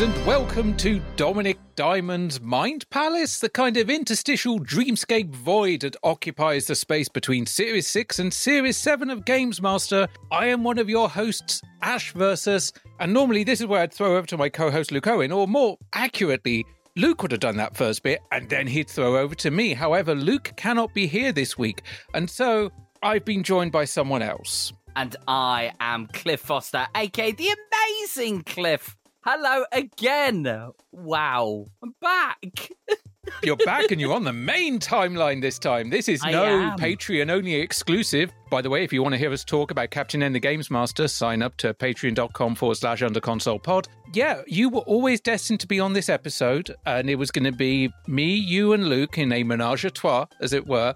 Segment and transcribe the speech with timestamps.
[0.00, 6.66] And welcome to Dominik Diamond's Mind Palace, the kind of interstitial dreamscape void that occupies
[6.66, 10.08] the space between Series 6 and Series 7 of Games Master.
[10.32, 14.16] I am one of your hosts, Ash Versus, and normally this is where I'd throw
[14.16, 16.64] over to my co host Luke Owen, or more accurately,
[16.96, 19.74] Luke would have done that first bit and then he'd throw over to me.
[19.74, 21.82] However, Luke cannot be here this week,
[22.14, 22.72] and so
[23.02, 24.72] I've been joined by someone else.
[24.96, 28.96] And I am Cliff Foster, aka the amazing Cliff.
[29.22, 30.72] Hello again.
[30.92, 31.66] Wow.
[31.82, 32.70] I'm back.
[33.42, 35.90] You're back and you're on the main timeline this time.
[35.90, 36.78] This is I no am.
[36.78, 38.32] Patreon only exclusive.
[38.50, 40.70] By the way, if you want to hear us talk about Captain N the Games
[40.70, 43.88] Master, sign up to patreon.com forward slash under console pod.
[44.14, 47.52] Yeah, you were always destined to be on this episode, and it was going to
[47.52, 50.94] be me, you, and Luke in a menage a trois, as it were.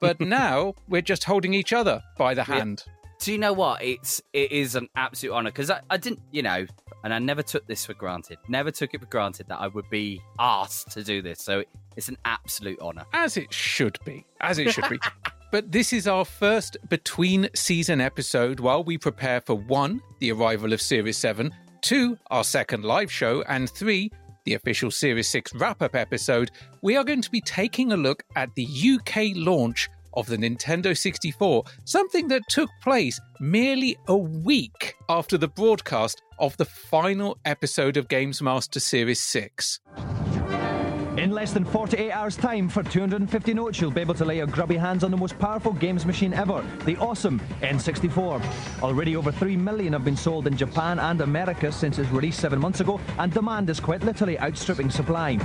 [0.00, 2.84] But now we're just holding each other by the hand.
[3.24, 3.82] Do you know what?
[3.82, 6.66] It's it is an absolute honor because I, I didn't, you know,
[7.04, 8.36] and I never took this for granted.
[8.48, 11.40] Never took it for granted that I would be asked to do this.
[11.40, 11.64] So
[11.96, 13.06] it's an absolute honor.
[13.14, 14.26] As it should be.
[14.42, 14.98] As it should be.
[15.50, 20.72] But this is our first between season episode while we prepare for one, the arrival
[20.72, 24.10] of Series 7, two, our second live show, and three,
[24.44, 26.50] the official Series 6 wrap up episode.
[26.82, 30.96] We are going to be taking a look at the UK launch of the Nintendo
[30.96, 37.96] 64, something that took place merely a week after the broadcast of the final episode
[37.96, 39.80] of Games Master Series 6.
[41.24, 44.46] In less than 48 hours' time, for 250 notes, you'll be able to lay your
[44.46, 48.82] grubby hands on the most powerful games machine ever, the awesome N64.
[48.82, 52.60] Already over 3 million have been sold in Japan and America since its release seven
[52.60, 55.36] months ago, and demand is quite literally outstripping supply.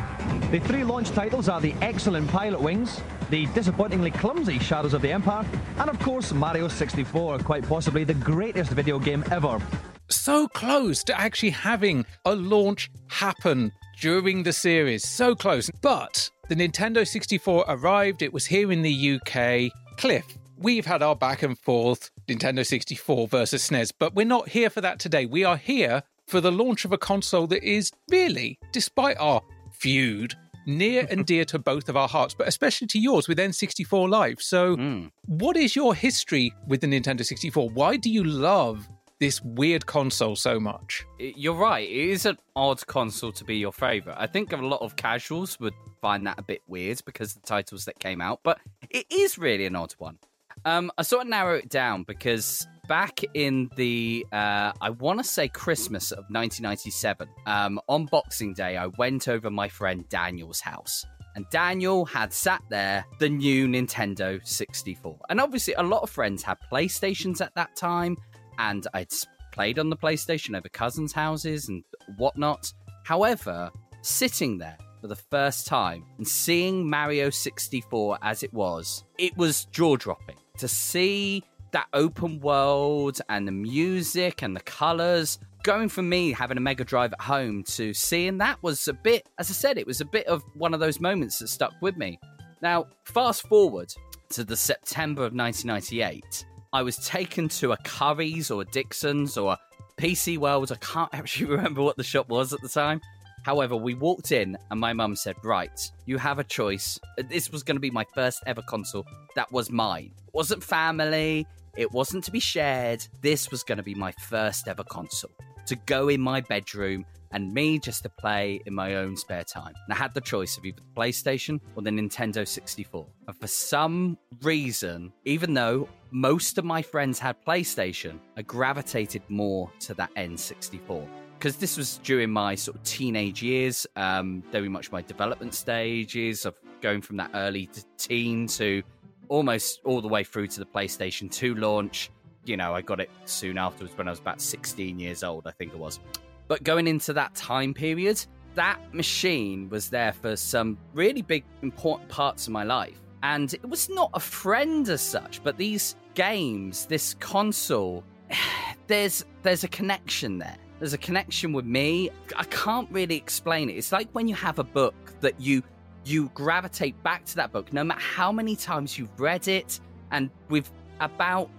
[0.51, 5.13] The three launch titles are the excellent Pilot Wings, the disappointingly clumsy Shadows of the
[5.13, 5.45] Empire,
[5.77, 9.61] and of course Mario 64, quite possibly the greatest video game ever.
[10.09, 15.07] so close to actually having a launch happen during the series.
[15.07, 15.69] So close.
[15.81, 19.71] But the Nintendo 64 arrived, it was here in the UK.
[19.97, 20.25] Cliff,
[20.57, 24.81] we've had our back and forth Nintendo 64 versus SNES, but we're not here for
[24.81, 25.25] that today.
[25.25, 29.41] We are here for the launch of a console that is really, despite our
[29.73, 30.35] feud,
[30.67, 34.39] near and dear to both of our hearts, but especially to yours with N64 Live.
[34.39, 35.09] So, Mm.
[35.25, 37.69] what is your history with the Nintendo 64?
[37.69, 38.87] Why do you love
[39.19, 41.05] this weird console so much?
[41.19, 41.87] You're right.
[41.87, 44.15] It is an odd console to be your favorite.
[44.17, 47.85] I think a lot of casuals would find that a bit weird because the titles
[47.85, 50.17] that came out, but it is really an odd one.
[50.65, 55.23] Um, I sort of narrow it down because back in the, uh, I want to
[55.23, 61.05] say Christmas of 1997, um, on Boxing Day, I went over my friend Daniel's house.
[61.35, 65.17] And Daniel had sat there the new Nintendo 64.
[65.29, 68.17] And obviously, a lot of friends had PlayStations at that time,
[68.59, 69.11] and I'd
[69.51, 71.83] played on the PlayStation over cousins' houses and
[72.17, 72.71] whatnot.
[73.03, 73.71] However,
[74.01, 79.65] sitting there for the first time and seeing Mario 64 as it was, it was
[79.65, 80.37] jaw dropping.
[80.59, 86.57] To see that open world and the music and the colors going from me having
[86.57, 89.87] a Mega Drive at home to seeing that was a bit, as I said, it
[89.87, 92.19] was a bit of one of those moments that stuck with me.
[92.61, 93.93] Now, fast forward
[94.29, 99.53] to the September of 1998, I was taken to a Curry's or a Dixon's or
[99.53, 99.59] a
[99.99, 100.71] PC World.
[100.71, 103.01] I can't actually remember what the shop was at the time.
[103.43, 106.99] However, we walked in and my mum said, Right, you have a choice.
[107.29, 109.05] This was going to be my first ever console.
[109.35, 110.11] That was mine.
[110.27, 113.07] It wasn't family, it wasn't to be shared.
[113.21, 115.31] This was going to be my first ever console
[115.69, 119.73] to go in my bedroom and me just to play in my own spare time.
[119.85, 123.05] And I had the choice of either the PlayStation or the Nintendo 64.
[123.27, 129.71] And for some reason, even though most of my friends had PlayStation, I gravitated more
[129.81, 131.07] to that N64
[131.37, 136.45] because this was during my sort of teenage years, um, very much my development stages
[136.45, 138.83] of going from that early teen to
[139.29, 142.11] almost all the way through to the PlayStation 2 launch.
[142.49, 145.51] You know, I got it soon afterwards when I was about 16 years old, I
[145.51, 145.99] think it was.
[146.47, 148.25] But going into that time period,
[148.55, 152.99] that machine was there for some really big, important parts of my life.
[153.21, 158.03] And it was not a friend as such, but these games, this console,
[158.87, 160.57] there's there's a connection there.
[160.79, 162.09] There's a connection with me.
[162.35, 163.73] I can't really explain it.
[163.73, 165.61] It's like when you have a book that you
[166.03, 169.81] you gravitate back to that book no matter how many times you've read it
[170.11, 170.71] and with
[171.01, 171.49] about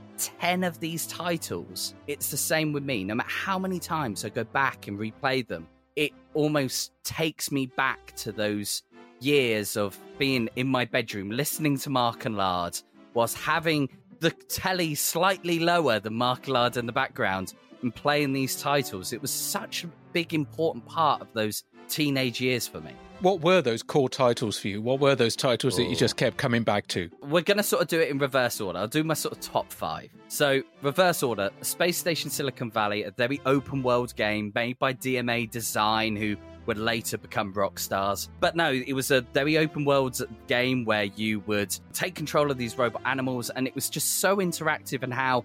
[0.40, 3.04] 10 of these titles it's the same with me.
[3.04, 7.66] No matter how many times i go back and replay them it almost takes me
[7.66, 8.82] back to those
[9.20, 12.78] years of being in my bedroom listening to mark and lard
[13.14, 13.88] whilst having
[14.20, 19.12] the telly slightly lower than mark and lard in the background and playing these titles.
[19.12, 23.60] It was such a big important part of those teenage years for me What were
[23.60, 24.80] those core titles for you?
[24.80, 26.18] What were those titles that you just oh.
[26.18, 27.10] kept coming back to?
[27.22, 28.78] we're going to sort of do it in reverse order.
[28.78, 30.10] I'll do my sort of top five.
[30.28, 35.50] So, reverse order Space Station Silicon Valley, a very open world game made by DMA
[35.50, 38.28] Design, who would later become Rockstars.
[38.38, 42.58] But no, it was a very open world game where you would take control of
[42.58, 45.44] these robot animals, and it was just so interactive and how.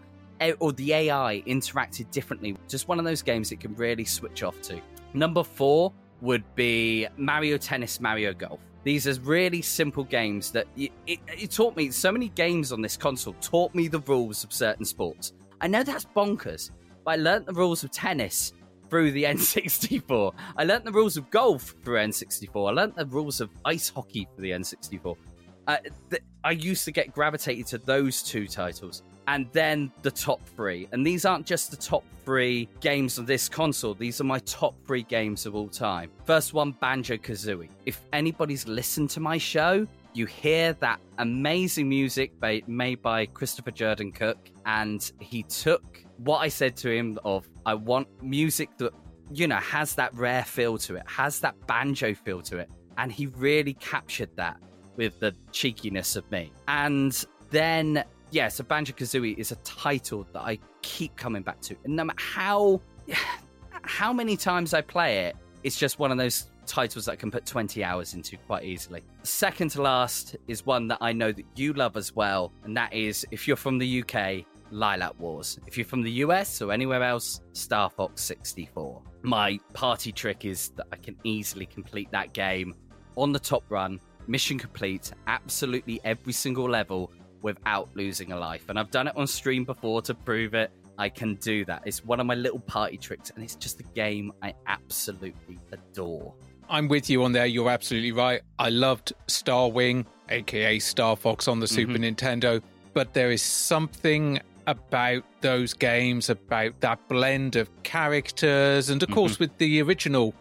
[0.59, 2.57] Or the AI interacted differently.
[2.67, 4.81] Just one of those games it can really switch off to.
[5.13, 5.93] Number four
[6.25, 8.59] would be Mario Tennis, Mario Golf.
[8.83, 11.89] These are really simple games that it, it, it taught me.
[11.91, 15.33] So many games on this console taught me the rules of certain sports.
[15.61, 16.71] I know that's bonkers,
[17.03, 18.53] but I learnt the rules of tennis
[18.89, 20.33] through the N64.
[20.57, 22.69] I learnt the rules of golf through N64.
[22.69, 25.15] I learnt the rules of ice hockey for the N64.
[25.67, 25.77] Uh,
[26.09, 29.03] th- I used to get gravitated to those two titles.
[29.27, 30.87] And then the top three.
[30.91, 34.75] And these aren't just the top three games on this console, these are my top
[34.85, 36.09] three games of all time.
[36.25, 37.69] First one, Banjo Kazooie.
[37.85, 42.31] If anybody's listened to my show, you hear that amazing music
[42.67, 44.37] made by Christopher Jordan Cook.
[44.65, 48.93] And he took what I said to him of, I want music that,
[49.31, 52.69] you know, has that rare feel to it, has that banjo feel to it.
[52.97, 54.57] And he really captured that
[54.95, 56.53] with the cheekiness of me.
[56.67, 61.75] And then yeah, so Banjo Kazooie is a title that I keep coming back to,
[61.83, 62.81] and no matter how
[63.83, 67.29] how many times I play it, it's just one of those titles that I can
[67.29, 69.03] put 20 hours into quite easily.
[69.23, 72.93] Second to last is one that I know that you love as well, and that
[72.93, 75.59] is if you're from the UK, Lylat Wars.
[75.67, 79.01] If you're from the US or anywhere else, Star Fox 64.
[79.21, 82.75] My party trick is that I can easily complete that game
[83.15, 87.11] on the top run, mission complete, absolutely every single level
[87.45, 88.63] without losing a life.
[88.69, 90.71] And I've done it on stream before to prove it.
[90.97, 91.83] I can do that.
[91.85, 96.33] It's one of my little party tricks, and it's just a game I absolutely adore.
[96.69, 97.45] I'm with you on there.
[97.45, 98.41] You're absolutely right.
[98.57, 102.63] I loved Star Wing, aka Star Fox on the Super Nintendo,
[102.95, 109.37] but there is something about those games, about that blend of characters, and of course
[109.37, 110.33] with the original,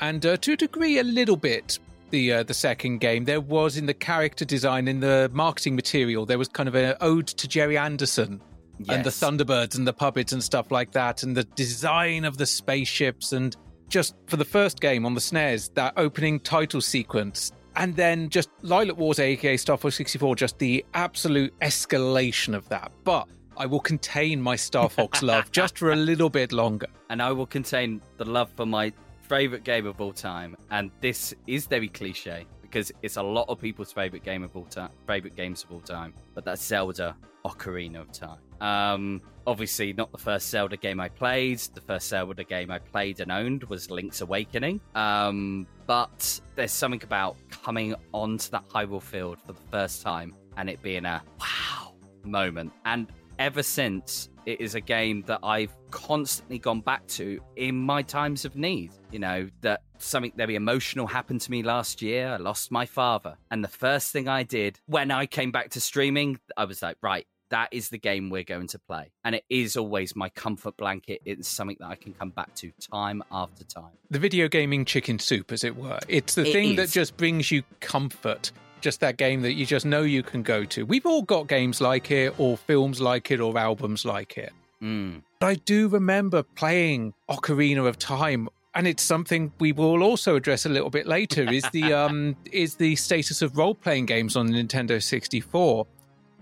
[0.00, 1.80] and uh, to a degree a little bit
[2.12, 3.24] the uh, the second game.
[3.24, 6.94] There was in the character design, in the marketing material, there was kind of an
[7.00, 8.40] ode to Gerry Anderson
[8.88, 12.46] and the Thunderbirds and the puppets and stuff like that, and the design of the
[12.46, 13.56] spaceships, and
[13.88, 17.52] just for the first game on the SNES, that opening title sequence.
[17.74, 22.92] And then just Lylat Wars, aka Star Fox 64, just the absolute escalation of that.
[23.02, 26.86] But I will contain my Star Fox love just for a little bit longer.
[27.08, 28.92] and I will contain the love for my
[29.32, 30.54] favorite game of all time.
[30.70, 34.66] And this is very cliche because it's a lot of people's favorite game of all
[34.66, 36.12] time, favorite games of all time.
[36.34, 38.38] But that's Zelda Ocarina of Time.
[38.60, 41.60] Um, obviously, not the first Zelda game I played.
[41.72, 44.82] The first Zelda game I played and owned was Link's Awakening.
[44.94, 50.68] Um, but there's something about coming onto that Hyrule field for the first time and
[50.68, 52.70] it being a wow moment.
[52.84, 53.06] And
[53.38, 58.44] ever since, it is a game that I've constantly gone back to in my times
[58.44, 58.92] of need.
[59.10, 62.28] You know, that something very emotional happened to me last year.
[62.28, 63.36] I lost my father.
[63.50, 66.96] And the first thing I did when I came back to streaming, I was like,
[67.02, 69.12] right, that is the game we're going to play.
[69.24, 71.20] And it is always my comfort blanket.
[71.24, 73.92] It's something that I can come back to time after time.
[74.10, 76.00] The video gaming chicken soup, as it were.
[76.08, 78.52] It's the It thing that just brings you comfort.
[78.82, 80.84] Just that game that you just know you can go to.
[80.84, 84.52] We've all got games like it, or films like it, or albums like it.
[84.82, 85.22] Mm.
[85.38, 90.66] But I do remember playing Ocarina of Time, and it's something we will also address
[90.66, 91.50] a little bit later.
[91.50, 95.86] Is the um is the status of role playing games on Nintendo sixty four?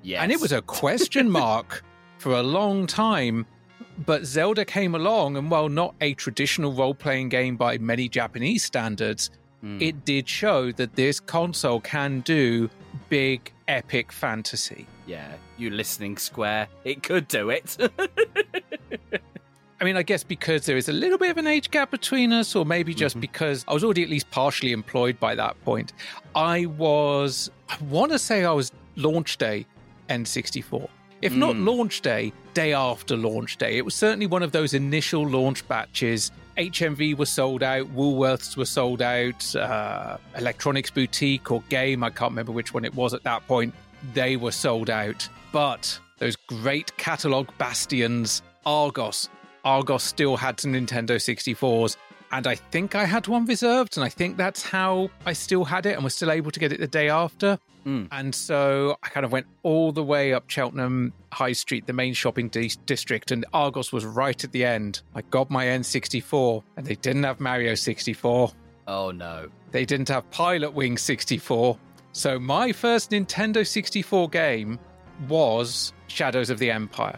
[0.02, 0.22] Yes.
[0.22, 1.84] And it was a question mark
[2.18, 3.46] for a long time.
[4.06, 8.64] But Zelda came along, and while not a traditional role playing game by many Japanese
[8.64, 9.30] standards,
[9.64, 9.82] Mm.
[9.82, 12.70] it did show that this console can do
[13.10, 14.86] big, epic fantasy.
[15.06, 16.68] Yeah, you listening, Square.
[16.84, 17.76] It could do it.
[19.80, 22.32] I mean, I guess because there is a little bit of an age gap between
[22.32, 25.94] us, or maybe just because I was already at least partially employed by that point.
[26.34, 29.64] I was, I want to say I was launch day
[30.10, 30.88] N64.
[31.22, 31.66] If not Mm.
[31.66, 33.76] launch day, day after launch day.
[33.78, 36.30] It was certainly one of those initial launch batches.
[36.60, 42.32] HMV was sold out, Woolworths were sold out, uh, Electronics Boutique or Game, I can't
[42.32, 43.74] remember which one it was at that point,
[44.12, 45.26] they were sold out.
[45.52, 49.30] But those great catalogue bastions, Argos,
[49.64, 51.96] Argos still had some Nintendo 64s,
[52.32, 55.86] and I think I had one reserved, and I think that's how I still had
[55.86, 57.58] it and was still able to get it the day after.
[57.86, 58.08] Mm.
[58.12, 62.12] And so I kind of went all the way up Cheltenham High Street, the main
[62.12, 65.00] shopping di- district, and Argos was right at the end.
[65.14, 68.52] I got my N64, and they didn't have Mario 64.
[68.86, 69.48] oh no.
[69.70, 71.78] They didn't have Pilot Wing 64.
[72.12, 74.78] So my first Nintendo 64 game
[75.28, 77.16] was Shadows of the Empire.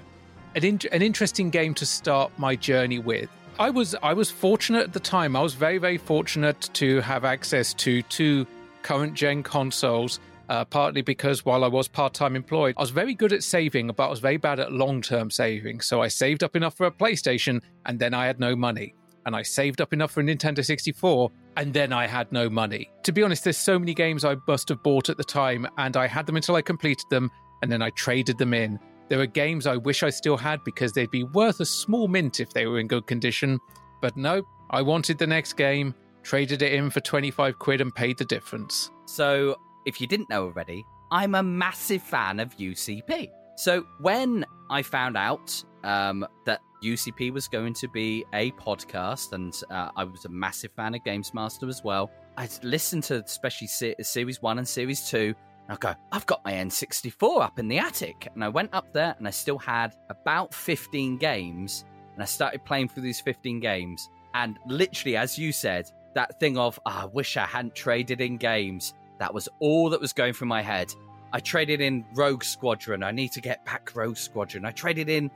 [0.55, 3.31] An, in- an interesting game to start my journey with.
[3.59, 5.37] I was I was fortunate at the time.
[5.37, 8.47] I was very very fortunate to have access to two
[8.83, 10.21] current gen consoles.
[10.49, 13.87] Uh, partly because while I was part time employed, I was very good at saving,
[13.97, 15.81] but I was very bad at long term saving.
[15.81, 18.95] So I saved up enough for a PlayStation, and then I had no money
[19.27, 22.91] and I saved up enough for a Nintendo 64, and then I had no money.
[23.05, 25.97] To be honest, there's so many games I must have bought at the time, and
[25.97, 27.31] I had them until I completed them,
[27.63, 28.79] and then I traded them in.
[29.13, 32.41] There are games I wish I still had because they'd be worth a small mint
[32.41, 33.61] if they were in good condition,
[34.01, 38.17] but no, I wanted the next game, traded it in for 25 quid, and paid
[38.17, 38.91] the difference.
[39.05, 43.29] So, if you didn't know already, I'm a massive fan of UCP.
[43.57, 49.55] So, when I found out um, that UCP was going to be a podcast, and
[49.71, 53.67] uh, I was a massive fan of Games Master as well, I listened to especially
[53.67, 55.37] se- Series 1 and Series 2, and
[55.69, 58.29] I go, I've got my N64 up in the attic.
[58.35, 62.65] And I went up there, and I still had about 15 games, and I started
[62.65, 64.09] playing through these 15 games.
[64.35, 68.37] And literally, as you said, that thing of, "Ah, I wish I hadn't traded in
[68.37, 68.95] games.
[69.19, 70.93] That was all that was going through my head.
[71.33, 73.03] I traded in Rogue Squadron.
[73.03, 74.65] I need to get back Rogue Squadron.
[74.65, 75.31] I traded in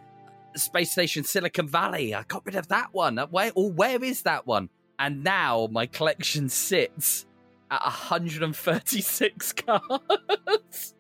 [0.55, 2.15] Space Station Silicon Valley.
[2.15, 3.17] I got rid of that one.
[3.31, 4.69] Where or where is that one?
[4.99, 7.26] And now my collection sits
[7.71, 10.95] at 136 cards.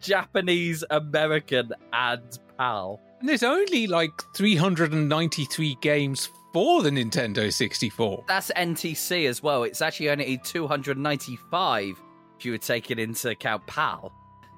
[0.00, 3.00] Japanese, American, and PAL.
[3.20, 8.24] And there's only like 393 games for the Nintendo 64.
[8.28, 9.64] That's NTSC as well.
[9.64, 12.02] It's actually only 295
[12.38, 14.12] if you were taking into account PAL.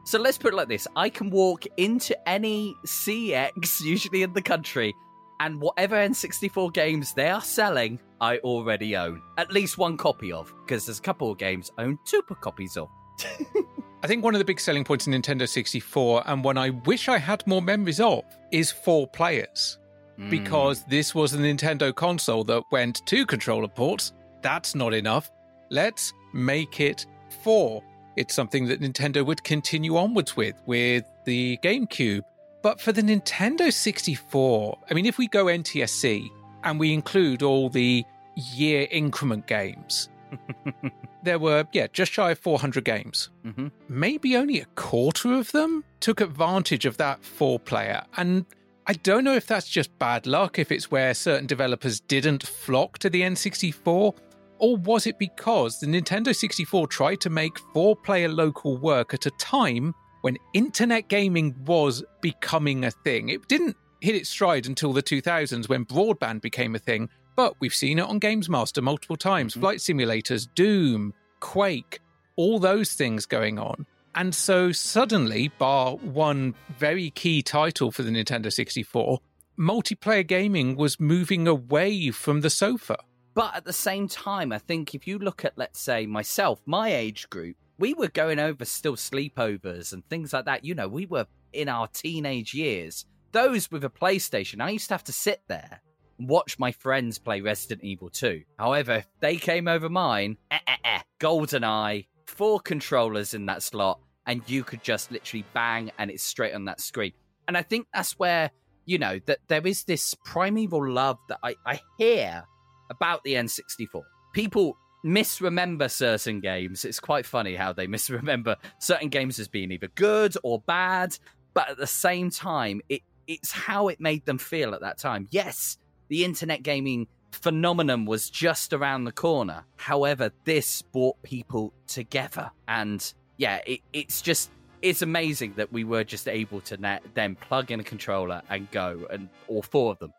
[0.05, 4.43] So let's put it like this I can walk into any CeX, usually in the
[4.43, 4.95] country,
[5.41, 9.23] and whatever N64 games they are selling, I already own.
[9.39, 12.77] At least one copy of, because there's a couple of games I own two copies
[12.77, 12.89] of.
[14.03, 17.09] I think one of the big selling points in Nintendo 64, and one I wish
[17.09, 19.79] I had more memories of, is four players.
[20.17, 20.31] Hmm.
[20.31, 24.13] Because this was a Nintendo console that went two controller ports.
[24.43, 25.31] That's not enough.
[25.71, 27.07] Let's make it
[27.43, 27.83] four.
[28.17, 32.23] It's something that Nintendo would continue onwards with, with the GameCube.
[32.63, 36.31] But for the Nintendo 64, I mean, if we go NTSC
[36.65, 38.05] and we include all the
[38.37, 40.09] year increment games,
[41.23, 45.85] there were, yeah, just shy of 400 games hmm maybe only a quarter of them
[45.99, 48.03] took advantage of that four player.
[48.17, 48.47] And
[48.87, 52.99] I don't know if that's just bad luck, if it's where certain developers didn't flock
[52.99, 54.15] to the N64,
[54.59, 59.27] or was it because the Nintendo 64 tried to make four player local work at
[59.27, 63.29] a time when internet gaming was becoming a thing?
[63.29, 67.75] It didn't hit its stride until the 2000s when broadband became a thing, but we've
[67.75, 69.61] seen it on Games Master multiple times mm-hmm.
[69.61, 72.01] flight simulators, Doom, Quake,
[72.37, 73.87] all those things going on.
[74.15, 79.21] And so suddenly, bar one very key title for the Nintendo 64,
[79.59, 82.97] multiplayer gaming was moving away from the sofa.
[83.35, 86.93] But at the same time, I think if you look at, let's say, myself, my
[86.93, 90.65] age group, we were going over still sleepovers and things like that.
[90.65, 93.07] You know, we were in our teenage years.
[93.33, 95.81] Those with a PlayStation, I used to have to sit there
[96.19, 98.43] and watch my friends play Resident Evil 2.
[98.59, 103.99] However, if they came over mine, eh, eh, eh, GoldenEye, four controllers in that slot,
[104.27, 107.13] and you could just literally bang and it's straight on that screen.
[107.49, 108.51] And I think that's where,
[108.85, 112.45] you know, that there is this primeval love that I, I hear
[112.91, 114.03] about the N64.
[114.35, 116.85] People misremember certain games.
[116.85, 121.19] It's quite funny how they misremember certain games as being either good or bad,
[121.55, 125.29] but at the same time, it it's how it made them feel at that time.
[125.31, 125.79] Yes,
[126.09, 129.65] the internet gaming phenomenon was just around the corner.
[129.77, 132.51] However, this brought people together.
[132.67, 134.51] And yeah, it, it's just
[134.83, 138.71] it's amazing that we were just able to net, then plug in a controller and
[138.71, 140.13] go and all four of them.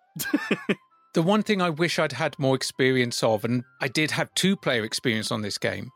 [1.13, 4.55] The one thing I wish I'd had more experience of, and I did have two
[4.55, 5.89] player experience on this game,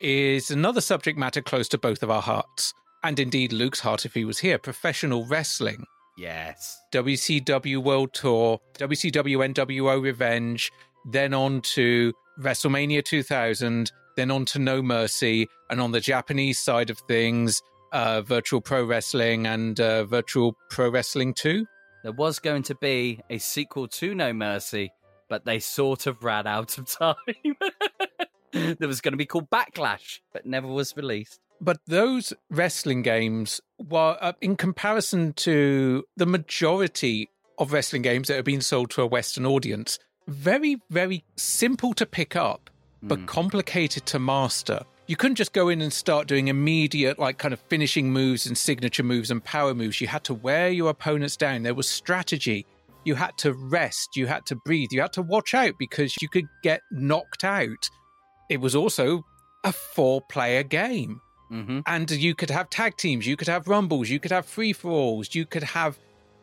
[0.00, 2.72] is another subject matter close to both of our hearts,
[3.04, 5.84] and indeed Luke's heart if he was here professional wrestling.
[6.16, 6.80] Yes.
[6.92, 10.70] WCW World Tour, WCW NWO Revenge,
[11.10, 16.88] then on to WrestleMania 2000, then on to No Mercy, and on the Japanese side
[16.88, 17.60] of things,
[17.92, 21.66] uh, Virtual Pro Wrestling and uh, Virtual Pro Wrestling 2
[22.02, 24.92] there was going to be a sequel to No Mercy,
[25.28, 27.14] but they sort of ran out of time.
[28.52, 31.40] there was going to be called Backlash, but never was released.
[31.60, 38.34] But those wrestling games were, uh, in comparison to the majority of wrestling games that
[38.34, 42.68] have been sold to a Western audience, very, very simple to pick up,
[43.00, 43.26] but mm.
[43.26, 44.82] complicated to master
[45.12, 48.56] you couldn't just go in and start doing immediate, like kind of finishing moves and
[48.56, 50.00] signature moves and power moves.
[50.00, 51.64] You had to wear your opponents down.
[51.64, 52.64] There was strategy.
[53.04, 54.16] You had to rest.
[54.16, 54.88] You had to breathe.
[54.90, 57.90] You had to watch out because you could get knocked out.
[58.48, 59.22] It was also
[59.64, 61.20] a four player game.
[61.52, 61.80] Mm-hmm.
[61.84, 64.90] And you could have tag teams, you could have rumbles, you could have free for
[64.90, 65.98] alls, you could have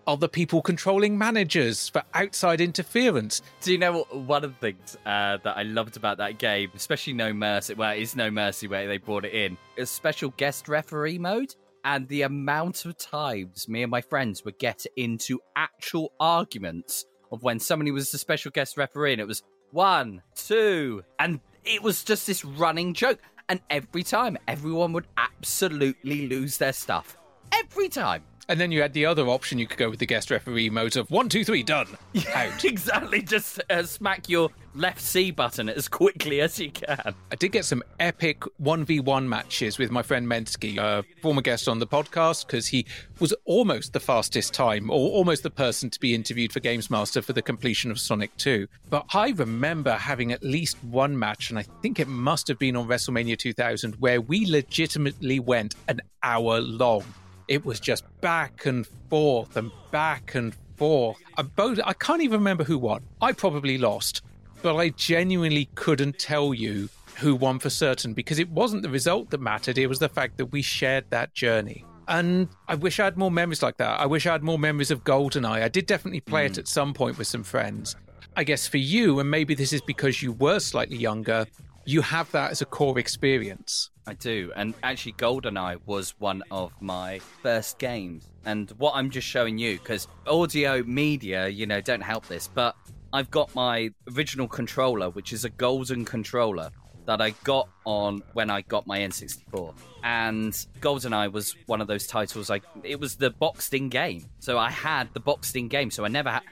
[0.10, 3.44] other people controlling managers for outside interference.
[3.62, 7.14] Do you know one of the things uh, that I loved about that game, especially
[7.14, 10.68] No Mercy, well, it is No Mercy where they brought it in, is special guest
[10.68, 11.54] referee mode.
[11.86, 17.44] And the amount of times me and my friends would get into actual arguments of
[17.44, 22.04] when somebody was the special guest referee and it was one, two, and it was
[22.04, 23.20] just this running joke.
[23.48, 27.16] And every time, everyone would absolutely lose their stuff.
[27.52, 28.24] Every time.
[28.50, 29.60] And then you had the other option.
[29.60, 31.88] You could go with the guest referee mode of one, two, three, done.
[32.34, 32.64] Out.
[32.66, 33.22] exactly.
[33.22, 37.14] Just uh, smack your left C button as quickly as you can.
[37.32, 41.78] I did get some epic 1v1 matches with my friend Mensky, a former guest on
[41.78, 42.88] the podcast, because he
[43.20, 47.22] was almost the fastest time, or almost the person to be interviewed for Games Master
[47.22, 48.68] for the completion of Sonic 2.
[48.90, 52.76] But I remember having at least one match, and I think it must have been
[52.76, 57.04] on WrestleMania 2000, where we legitimately went an hour long
[57.50, 61.18] it was just back and forth and back and forth.
[61.36, 63.02] I both I can't even remember who won.
[63.22, 64.22] I probably lost,
[64.62, 69.32] but I genuinely couldn't tell you who won for certain because it wasn't the result
[69.32, 69.78] that mattered.
[69.78, 71.84] It was the fact that we shared that journey.
[72.08, 74.00] And I wish I had more memories like that.
[74.00, 75.62] I wish I had more memories of GoldenEye.
[75.64, 76.52] I did definitely play mm.
[76.52, 77.96] it at some point with some friends.
[78.38, 81.46] I guess for you, and maybe this is because you were slightly younger,
[81.86, 83.90] you have that as a core experience.
[84.10, 84.52] I do.
[84.56, 88.28] And actually, GoldenEye was one of my first games.
[88.44, 92.76] And what I'm just showing you, because audio media, you know, don't help this, but
[93.14, 96.72] I've got my original controller, which is a golden controller
[97.06, 99.76] that I got on when I got my N64.
[100.04, 102.50] And GoldenEye was one of those titles.
[102.50, 105.92] Like it was the boxed in game, so I had the boxed in game.
[105.92, 106.44] So I never had.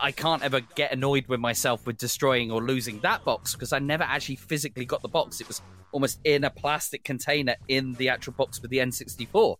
[0.00, 3.78] I can't ever get annoyed with myself with destroying or losing that box because I
[3.78, 5.40] never actually physically got the box.
[5.40, 5.60] It was
[5.92, 9.56] almost in a plastic container in the actual box with the N64.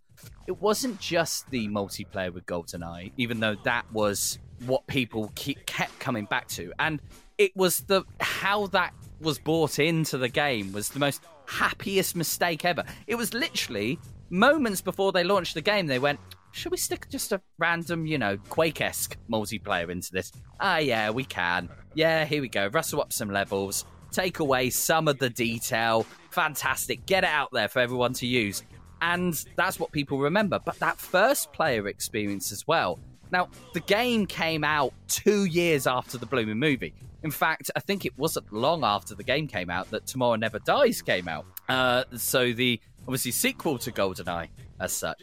[0.47, 5.99] It wasn't just the multiplayer with GoldenEye, even though that was what people keep, kept
[5.99, 7.01] coming back to, and
[7.39, 12.65] it was the how that was brought into the game was the most happiest mistake
[12.65, 12.85] ever.
[13.07, 13.99] It was literally
[14.31, 15.87] moments before they launched the game.
[15.87, 16.21] They went,
[16.55, 20.33] should we stick just a random, you know, Quake esque multiplayer into this?
[20.61, 21.69] Ah, yeah, we can.
[21.95, 22.69] Yeah, here we go.
[22.69, 26.07] Rustle up some levels, take away some of the detail.
[26.31, 27.07] Fantastic.
[27.07, 28.63] Get it out there for everyone to use.
[29.03, 30.61] And that's what people remember.
[30.65, 33.01] But that first player experience as well.
[33.33, 36.95] Now, the game came out two years after the blooming movie.
[37.25, 40.61] In fact, I think it wasn't long after the game came out that Tomorrow Never
[40.61, 41.47] Dies came out.
[41.69, 45.21] Uh, so the obviously sequel to GoldenEye as such.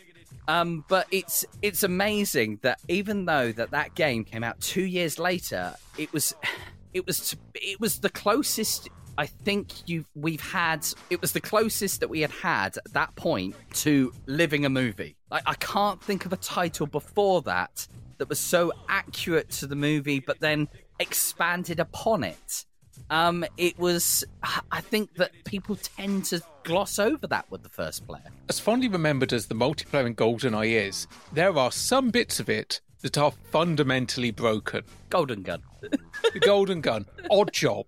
[0.48, 5.20] Um, but it's it's amazing that even though that that game came out two years
[5.20, 6.34] later, it was
[6.94, 12.00] it was it was the closest I think you we've had it was the closest
[12.00, 15.16] that we had had at that point to living a movie.
[15.30, 19.76] Like I can't think of a title before that that was so accurate to the
[19.76, 20.68] movie, but then
[21.00, 22.66] expanded upon it.
[23.12, 24.24] Um, it was.
[24.72, 28.24] I think that people tend to gloss over that with the first player.
[28.50, 32.80] As fondly remembered as the multiplayer in GoldenEye is, there are some bits of it
[33.02, 34.84] that are fundamentally broken.
[35.10, 35.62] Golden Gun.
[35.82, 37.88] the Golden Gun, Odd Job.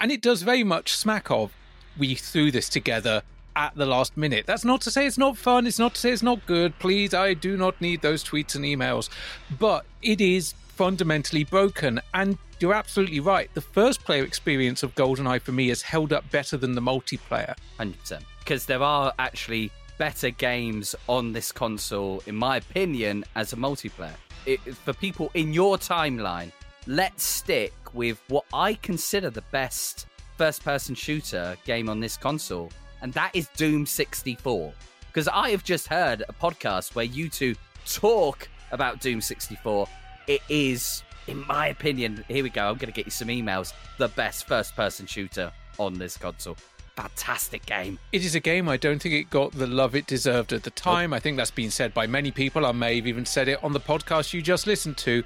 [0.00, 1.52] and it does very much smack of
[1.98, 3.22] we threw this together
[3.56, 4.46] at the last minute.
[4.46, 6.78] That's not to say it's not fun, it's not to say it's not good.
[6.78, 9.10] Please, I do not need those tweets and emails.
[9.58, 12.00] But it is fundamentally broken.
[12.14, 13.52] And you're absolutely right.
[13.54, 17.54] The first player experience of GoldenEye for me has held up better than the multiplayer.
[17.78, 18.20] 100%.
[18.40, 24.14] Because there are actually better games on this console, in my opinion, as a multiplayer.
[24.46, 26.52] It, for people in your timeline,
[26.86, 32.70] let's stick with what I consider the best first person shooter game on this console,
[33.02, 34.72] and that is Doom 64.
[35.08, 39.88] Because I have just heard a podcast where you two talk about Doom 64.
[40.28, 43.72] It is, in my opinion, here we go, I'm going to get you some emails,
[43.98, 46.56] the best first person shooter on this console.
[46.96, 47.98] Fantastic game.
[48.10, 50.72] It is a game I don't think it got the love it deserved at the
[50.72, 50.80] oh.
[50.80, 51.12] time.
[51.12, 52.66] I think that's been said by many people.
[52.66, 55.22] I may have even said it on the podcast you just listened to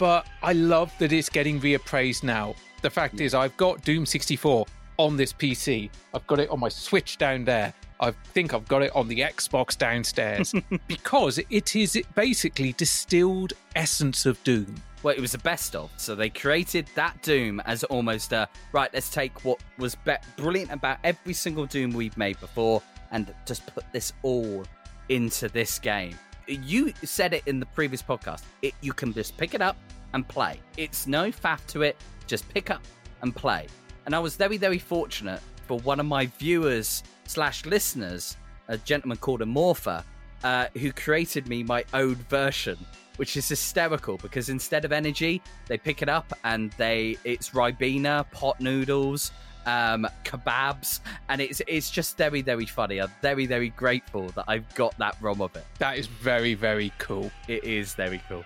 [0.00, 2.54] but I love that it's getting reappraised now.
[2.80, 4.64] The fact is, I've got Doom 64
[4.96, 5.90] on this PC.
[6.14, 7.74] I've got it on my Switch down there.
[8.00, 10.54] I think I've got it on the Xbox downstairs
[10.88, 14.74] because it is basically distilled essence of Doom.
[15.02, 15.90] Well, it was the best of.
[15.96, 18.90] So they created that Doom as almost a right.
[18.92, 23.66] Let's take what was be- brilliant about every single Doom we've made before and just
[23.66, 24.64] put this all
[25.08, 26.16] into this game
[26.50, 28.42] you said it in the previous podcast.
[28.62, 29.76] It, you can just pick it up
[30.12, 30.60] and play.
[30.76, 31.96] It's no faff to it.
[32.26, 32.82] Just pick up
[33.22, 33.66] and play.
[34.06, 38.36] And I was very, very fortunate for one of my viewers slash listeners,
[38.68, 40.02] a gentleman called Amorpha,
[40.42, 42.78] uh, who created me my own version,
[43.20, 48.24] which is hysterical because instead of energy, they pick it up and they it's ribena,
[48.30, 49.30] pot noodles,
[49.66, 52.98] um, kebabs, and it's it's just very very funny.
[52.98, 55.66] I'm very very grateful that I've got that ROM of it.
[55.80, 57.30] That is very very cool.
[57.46, 58.42] It is very cool.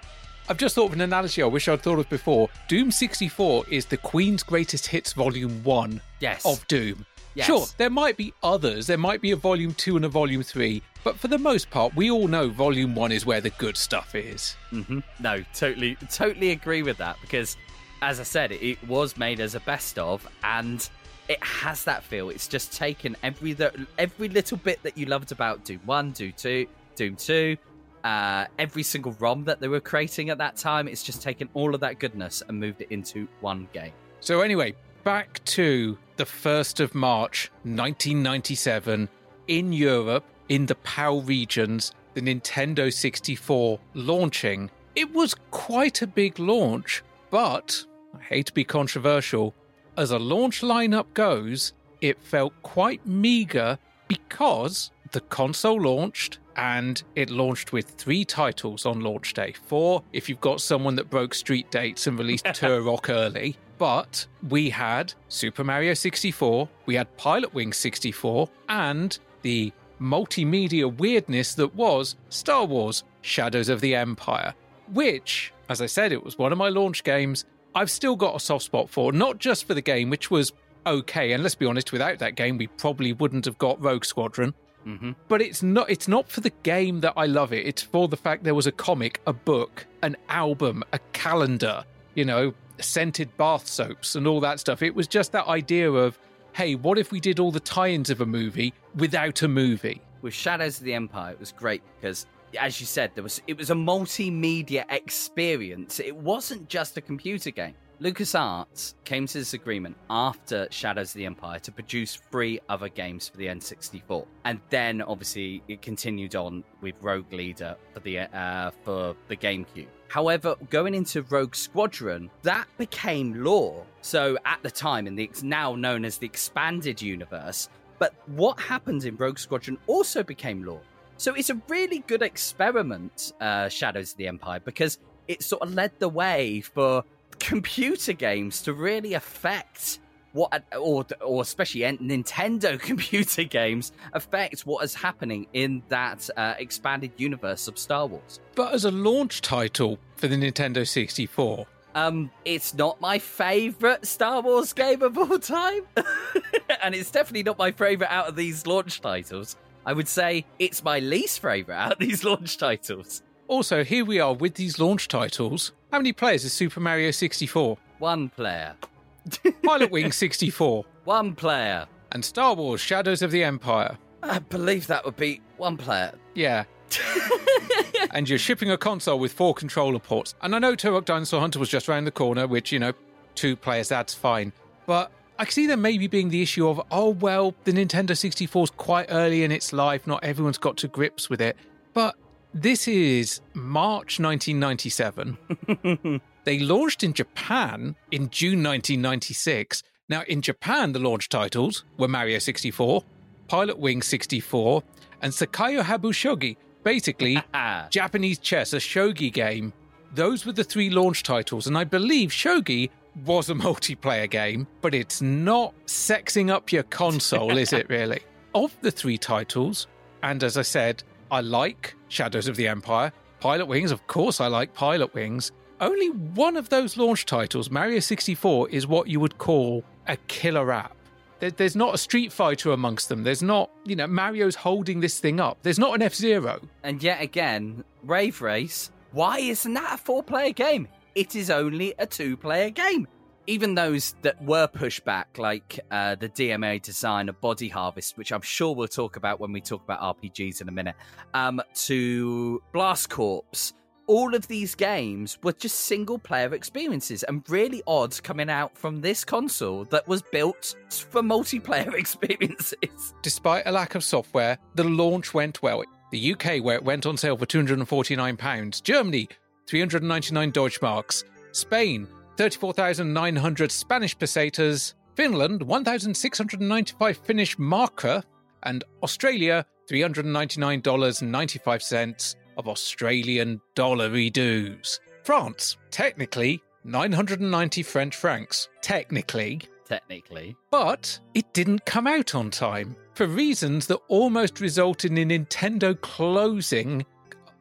[0.46, 2.50] I've just thought of an analogy I wish I'd thought of before.
[2.68, 6.44] Doom 64 is the Queen's Greatest Hits Volume 1 yes.
[6.44, 7.07] of Doom.
[7.35, 7.46] Yes.
[7.46, 8.87] Sure, there might be others.
[8.87, 10.83] There might be a Volume 2 and a Volume 3.
[11.02, 14.14] But for the most part, we all know Volume 1 is where the good stuff
[14.14, 14.54] is.
[14.70, 15.00] Mm-hmm.
[15.18, 17.57] No, totally, totally agree with that because,
[18.02, 20.88] as I said, it was made as a best of and
[21.28, 22.28] it has that feel.
[22.28, 23.57] It's just taken every
[23.98, 27.57] every little bit that you loved about Doom One, Doom Two, Doom Two,
[28.04, 30.86] uh, every single ROM that they were creating at that time.
[30.86, 33.92] It's just taken all of that goodness and moved it into one game.
[34.20, 39.08] So anyway, back to the first of March, 1997,
[39.48, 44.70] in Europe, in the PAL regions, the Nintendo 64 launching.
[44.94, 49.54] It was quite a big launch, but I hate to be controversial
[49.96, 57.30] as a launch lineup goes, it felt quite meager because the console launched and it
[57.30, 59.52] launched with three titles on launch day.
[59.66, 63.56] Four if you've got someone that broke street dates and released Turok early.
[63.78, 71.54] But we had Super Mario 64, we had Pilot Wing 64, and the multimedia weirdness
[71.54, 74.54] that was Star Wars Shadows of the Empire,
[74.92, 77.44] which, as I said, it was one of my launch games.
[77.74, 80.52] I've still got a soft spot for, not just for the game, which was
[80.86, 81.32] okay.
[81.32, 84.54] And let's be honest, without that game, we probably wouldn't have got Rogue Squadron.
[84.86, 85.12] Mm-hmm.
[85.28, 85.90] But it's not.
[85.90, 87.66] It's not for the game that I love it.
[87.66, 91.84] It's for the fact there was a comic, a book, an album, a calendar.
[92.14, 94.82] You know, scented bath soaps and all that stuff.
[94.82, 96.18] It was just that idea of,
[96.52, 100.00] hey, what if we did all the tie-ins of a movie without a movie?
[100.22, 102.26] With Shadows of the Empire, it was great because
[102.58, 106.00] as you said, there was it was a multimedia experience.
[106.00, 107.74] It wasn't just a computer game.
[108.00, 113.28] LucasArts came to this agreement after Shadows of the Empire to produce three other games
[113.28, 118.72] for the N64, and then obviously it continued on with Rogue Leader for the uh,
[118.83, 119.87] for the GameCube.
[120.09, 123.85] However, going into Rogue Squadron, that became law.
[124.00, 129.04] So at the time, in the now known as the expanded universe, but what happened
[129.04, 130.80] in Rogue Squadron also became law.
[131.16, 135.72] So it's a really good experiment, uh, Shadows of the Empire, because it sort of
[135.72, 137.04] led the way for
[137.38, 140.00] computer games to really affect
[140.32, 147.12] what, or or especially Nintendo computer games, affect what is happening in that uh, expanded
[147.16, 148.40] universe of Star Wars.
[148.54, 154.42] But as a launch title for the Nintendo 64, um, it's not my favorite Star
[154.42, 155.82] Wars game of all time,
[156.82, 159.56] and it's definitely not my favorite out of these launch titles.
[159.86, 163.22] I would say it's my least favorite out of these launch titles.
[163.46, 165.72] Also, here we are with these launch titles.
[165.92, 167.76] How many players is Super Mario 64?
[167.98, 168.74] One player.
[169.62, 170.85] Pilot Wing 64.
[171.04, 171.87] One player.
[172.12, 173.98] And Star Wars Shadows of the Empire.
[174.22, 176.14] I believe that would be one player.
[176.35, 176.64] Yeah.
[178.12, 180.35] and you're shipping a console with four controller ports.
[180.42, 182.92] And I know Turok Dinosaur Hunter was just around the corner, which, you know,
[183.35, 184.52] two players, that's fine.
[184.87, 188.64] But I can see there maybe being the issue of, oh, well, the Nintendo 64
[188.64, 190.07] is quite early in its life.
[190.07, 191.57] Not everyone's got to grips with it.
[191.92, 192.16] But
[192.54, 196.20] this is March 1997.
[196.44, 199.82] they launched in Japan in June 1996.
[200.08, 203.02] Now, in Japan, the launch titles were Mario 64,
[203.48, 204.84] Pilot Wing 64,
[205.22, 207.42] and Saikyo Habu Shogi, basically
[207.90, 209.72] Japanese chess, a shogi game.
[210.14, 212.90] Those were the three launch titles, and I believe shogi
[213.24, 218.20] was a multiplayer game, but it's not sexing up your console, is it really?
[218.54, 219.88] Of the three titles,
[220.22, 223.12] and as I said, I like Shadows of the Empire.
[223.40, 225.50] Pilotwings, of course, I like Pilotwings.
[225.80, 230.72] Only one of those launch titles, Mario 64, is what you would call a killer
[230.72, 230.96] app.
[231.40, 233.22] There's not a Street Fighter amongst them.
[233.22, 235.58] There's not, you know, Mario's holding this thing up.
[235.62, 236.60] There's not an F Zero.
[236.82, 240.88] And yet again, Wave Race, why isn't that a four player game?
[241.14, 243.06] It is only a two player game.
[243.46, 248.33] Even those that were pushed back, like uh, the DMA design of Body Harvest, which
[248.33, 250.96] I'm sure we'll talk about when we talk about RPGs in a minute,
[251.35, 253.74] um, to Blast Corps
[254.07, 259.00] all of these games were just single player experiences and really odd coming out from
[259.00, 263.14] this console that was built for multiplayer experiences.
[263.22, 265.83] Despite a lack of software, the launch went well.
[266.11, 269.28] The UK, where it went on sale for £249, Germany,
[269.66, 278.24] 399 Deutschmarks, Spain, 34,900 Spanish pesetas, Finland, 1,695 Finnish marker,
[278.64, 285.00] and Australia, $399.95 of Australian dollary dues.
[285.24, 288.68] France, technically, 990 French francs.
[288.82, 289.60] Technically.
[289.86, 290.56] Technically.
[290.70, 297.04] But it didn't come out on time for reasons that almost resulted in Nintendo closing,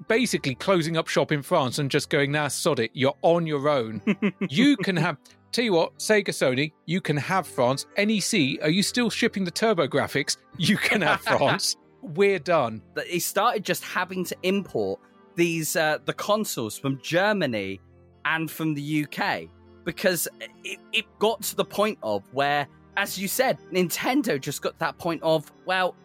[0.08, 3.68] basically closing up shop in France and just going, nah, sod it, you're on your
[3.70, 4.02] own.
[4.50, 5.18] you can have.
[5.52, 7.86] Tell you what, Sega Sony, you can have France.
[7.96, 10.38] NEC, are you still shipping the TurboGrafx?
[10.58, 12.82] You can have France we're done.
[13.08, 15.00] He started just having to import
[15.36, 17.80] these uh, the consoles from Germany
[18.26, 19.50] and from the UK
[19.84, 20.28] because
[20.64, 24.98] it, it got to the point of where, as you said, Nintendo just got that
[24.98, 25.96] point of well.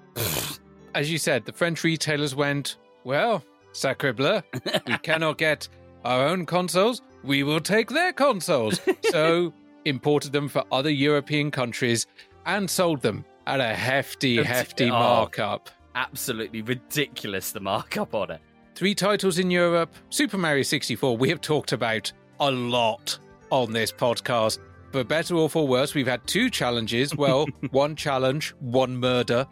[0.94, 3.44] As you said, the French retailers went, well,
[3.78, 4.42] sacre bleu,
[4.86, 5.68] we cannot get
[6.04, 7.02] our own consoles.
[7.22, 8.80] We will take their consoles.
[9.10, 9.52] so
[9.84, 12.06] imported them for other European countries
[12.46, 14.98] and sold them at a hefty, hefty oh.
[14.98, 18.40] markup absolutely ridiculous, the markup on it.
[18.74, 19.92] Three titles in Europe.
[20.10, 23.18] Super Mario 64, we have talked about a lot
[23.50, 24.60] on this podcast.
[24.92, 27.14] For better or for worse, we've had two challenges.
[27.14, 29.46] Well, one challenge, one murder.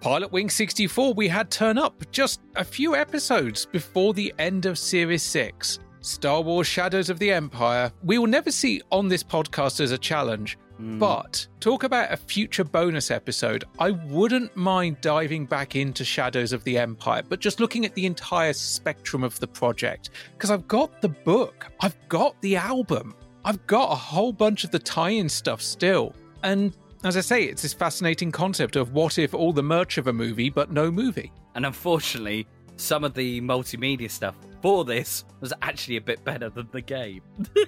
[0.00, 4.78] Pilot Wing 64, we had turn up just a few episodes before the end of
[4.78, 5.78] Series 6.
[6.00, 9.98] Star Wars Shadows of the Empire, we will never see on this podcast as a
[9.98, 10.98] challenge, Mm.
[10.98, 13.64] But talk about a future bonus episode.
[13.78, 18.04] I wouldn't mind diving back into Shadows of the Empire, but just looking at the
[18.04, 20.10] entire spectrum of the project.
[20.32, 23.14] Because I've got the book, I've got the album,
[23.44, 26.14] I've got a whole bunch of the tie in stuff still.
[26.42, 30.06] And as I say, it's this fascinating concept of what if all the merch of
[30.06, 31.32] a movie, but no movie.
[31.54, 36.68] And unfortunately, some of the multimedia stuff for this was actually a bit better than
[36.72, 37.22] the game.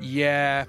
[0.00, 0.64] Yeah,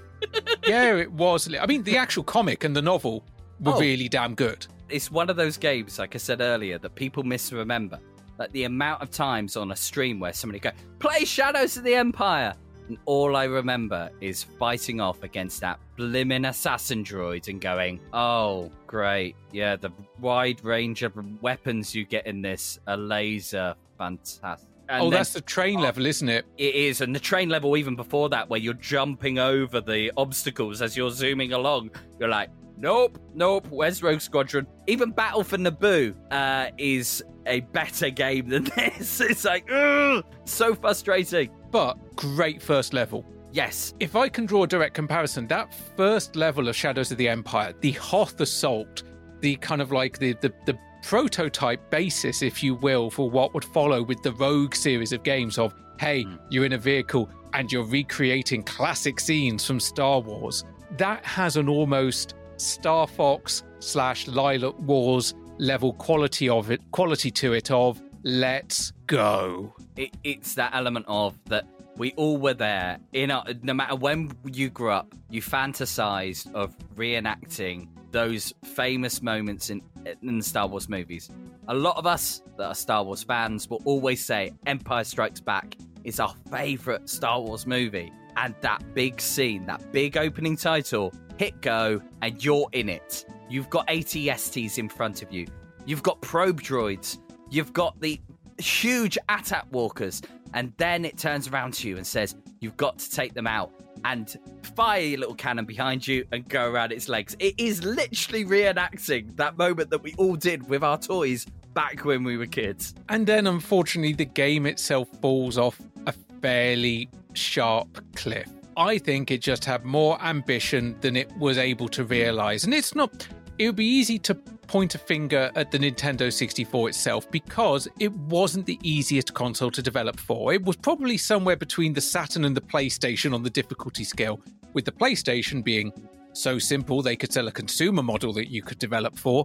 [0.66, 1.52] yeah, it was.
[1.54, 3.24] I mean, the actual comic and the novel
[3.60, 3.80] were oh.
[3.80, 4.66] really damn good.
[4.88, 7.98] It's one of those games, like I said earlier, that people misremember.
[8.38, 11.94] Like the amount of times on a stream where somebody go, "Play Shadows of the
[11.94, 12.54] Empire,"
[12.88, 18.70] and all I remember is fighting off against that blimmin' assassin droid and going, "Oh,
[18.86, 19.90] great, yeah, the
[20.20, 25.32] wide range of weapons you get in this, a laser, fantastic." And oh, then, that's
[25.32, 26.44] the train oh, level, isn't it?
[26.58, 30.82] It is, and the train level even before that, where you're jumping over the obstacles
[30.82, 31.92] as you're zooming along.
[32.18, 33.66] You're like, nope, nope.
[33.70, 34.66] Where's Rogue Squadron?
[34.86, 39.20] Even Battle for Naboo uh, is a better game than this.
[39.20, 41.50] It's like, ugh, so frustrating.
[41.72, 43.26] But great first level.
[43.50, 43.94] Yes.
[43.98, 47.74] If I can draw a direct comparison, that first level of Shadows of the Empire,
[47.80, 49.02] the Hoth Assault,
[49.40, 53.64] the kind of like the the, the prototype basis, if you will, for what would
[53.64, 56.38] follow with the Rogue series of games of, hey, mm.
[56.48, 60.64] you're in a vehicle and you're recreating classic scenes from Star Wars.
[60.96, 67.52] That has an almost Star Fox slash Lylat Wars level quality of it, quality to
[67.52, 69.74] it of let's go.
[69.96, 74.32] It, it's that element of that we all were there in our, no matter when
[74.50, 79.82] you grew up you fantasized of reenacting those famous moments in
[80.22, 81.30] in the Star Wars movies.
[81.68, 85.76] A lot of us that are Star Wars fans will always say Empire Strikes Back
[86.04, 88.12] is our favorite Star Wars movie.
[88.36, 93.26] And that big scene, that big opening title, hit go, and you're in it.
[93.48, 95.46] You've got ATSTs in front of you.
[95.84, 97.18] You've got probe droids.
[97.50, 98.20] You've got the
[98.62, 100.22] huge AT-AT walkers.
[100.54, 103.72] And then it turns around to you and says, You've got to take them out
[104.04, 104.36] and
[104.74, 107.36] fire your little cannon behind you and go around its legs.
[107.38, 112.24] It is literally reenacting that moment that we all did with our toys back when
[112.24, 112.94] we were kids.
[113.08, 118.48] And then, unfortunately, the game itself falls off a fairly sharp cliff.
[118.76, 122.64] I think it just had more ambition than it was able to realize.
[122.64, 123.26] And it's not,
[123.62, 128.12] it would be easy to point a finger at the Nintendo 64 itself because it
[128.12, 130.52] wasn't the easiest console to develop for.
[130.52, 134.40] It was probably somewhere between the Saturn and the PlayStation on the difficulty scale,
[134.72, 135.92] with the PlayStation being
[136.32, 139.44] so simple they could sell a consumer model that you could develop for.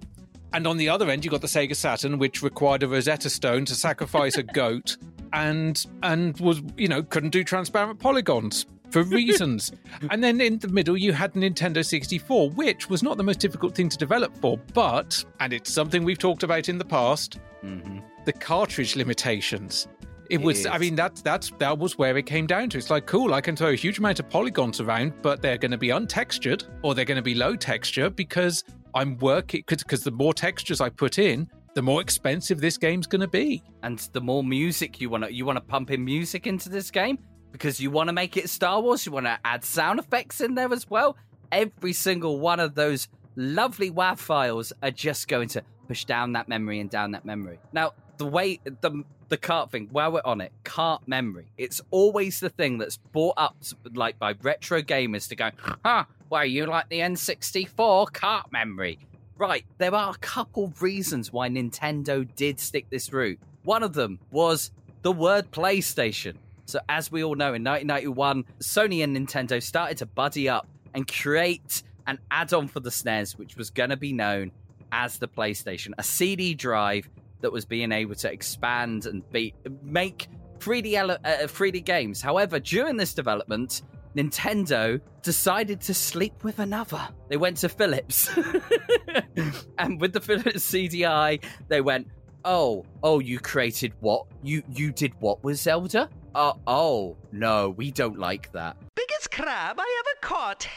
[0.54, 3.66] And on the other end, you got the Sega Saturn, which required a Rosetta Stone
[3.66, 4.98] to sacrifice a goat,
[5.34, 9.72] and and was you know couldn't do transparent polygons for reasons.
[10.10, 13.76] and then in the middle, you had Nintendo 64, which was not the most difficult
[13.76, 18.00] thing to develop for, but, and it's something we've talked about in the past, mm-hmm.
[18.26, 19.88] the cartridge limitations.
[20.30, 20.66] It, it was, is.
[20.66, 22.78] I mean, that that's that was where it came down to.
[22.78, 25.72] It's like, cool, I can throw a huge amount of polygons around, but they're going
[25.72, 30.12] to be untextured or they're going to be low texture because I'm working because the
[30.12, 33.64] more textures I put in, the more expensive this game's going to be.
[33.84, 36.92] And the more music you want to you want to pump in music into this
[36.92, 37.20] game,
[37.58, 40.54] because you want to make it Star Wars, you want to add sound effects in
[40.54, 41.18] there as well.
[41.52, 46.48] Every single one of those lovely WAV files are just going to push down that
[46.48, 47.60] memory and down that memory.
[47.74, 51.48] Now, the way the the cart thing, while we're on it, cart memory.
[51.58, 53.58] It's always the thing that's brought up
[53.94, 55.50] like by retro gamers to go,
[55.84, 59.00] huh, why you like the N64 cart memory?
[59.38, 63.40] Right, there are a couple reasons why Nintendo did stick this route.
[63.64, 66.36] One of them was the word PlayStation.
[66.68, 71.08] So, as we all know, in 1991, Sony and Nintendo started to buddy up and
[71.08, 74.52] create an add on for the SNES, which was going to be known
[74.92, 80.28] as the PlayStation, a CD drive that was being able to expand and be, make
[80.60, 82.22] 3D, ele- uh, 3D games.
[82.22, 83.84] However, during this development,
[84.16, 87.08] Nintendo decided to sleep with another.
[87.30, 88.30] They went to Philips.
[89.78, 92.08] and with the Philips CDI, they went,
[92.44, 94.26] "Oh, oh, you created what?
[94.42, 96.10] You you did what with Zelda?
[96.36, 98.78] Uh, oh, no, we don't like that.
[98.96, 100.68] Biggest crab I ever caught.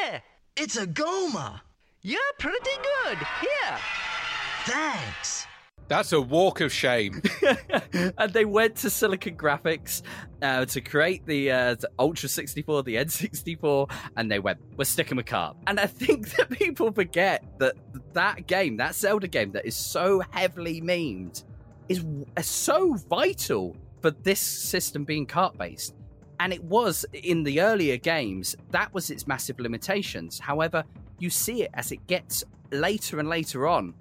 [0.56, 1.60] it's a Goma.
[2.02, 2.70] You're pretty
[3.04, 3.18] good.
[3.40, 3.78] Here.
[4.64, 5.46] Thanks.
[5.90, 7.20] That's a walk of shame.
[8.16, 10.02] and they went to Silicon Graphics
[10.40, 15.16] uh, to create the, uh, the, Ultra 64, the N64, and they went, we're sticking
[15.16, 15.56] with carp.
[15.66, 17.74] And I think that people forget that
[18.12, 21.42] that game, that Zelda game that is so heavily memed,
[21.88, 22.04] is
[22.40, 25.94] so vital for this system being cart based.
[26.38, 30.38] And it was in the earlier games, that was its massive limitations.
[30.38, 30.84] However,
[31.18, 33.94] you see it as it gets later and later on.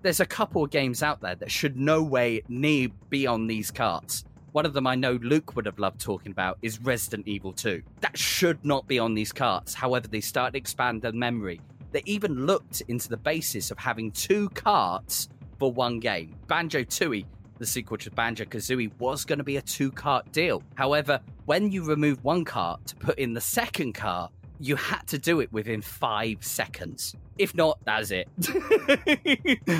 [0.00, 3.70] There's a couple of games out there that should no way near be on these
[3.70, 4.24] carts.
[4.52, 7.82] One of them I know Luke would have loved talking about is Resident Evil 2.
[8.00, 9.72] That should not be on these carts.
[9.74, 11.60] However, they started to expand their memory.
[11.92, 16.34] They even looked into the basis of having two carts for one game.
[16.48, 17.26] Banjo Tooie
[17.62, 20.64] the sequel to Banjo Kazooie was going to be a two cart deal.
[20.74, 25.18] However, when you remove one cart to put in the second cart, you had to
[25.18, 27.14] do it within five seconds.
[27.38, 28.28] If not, that's it.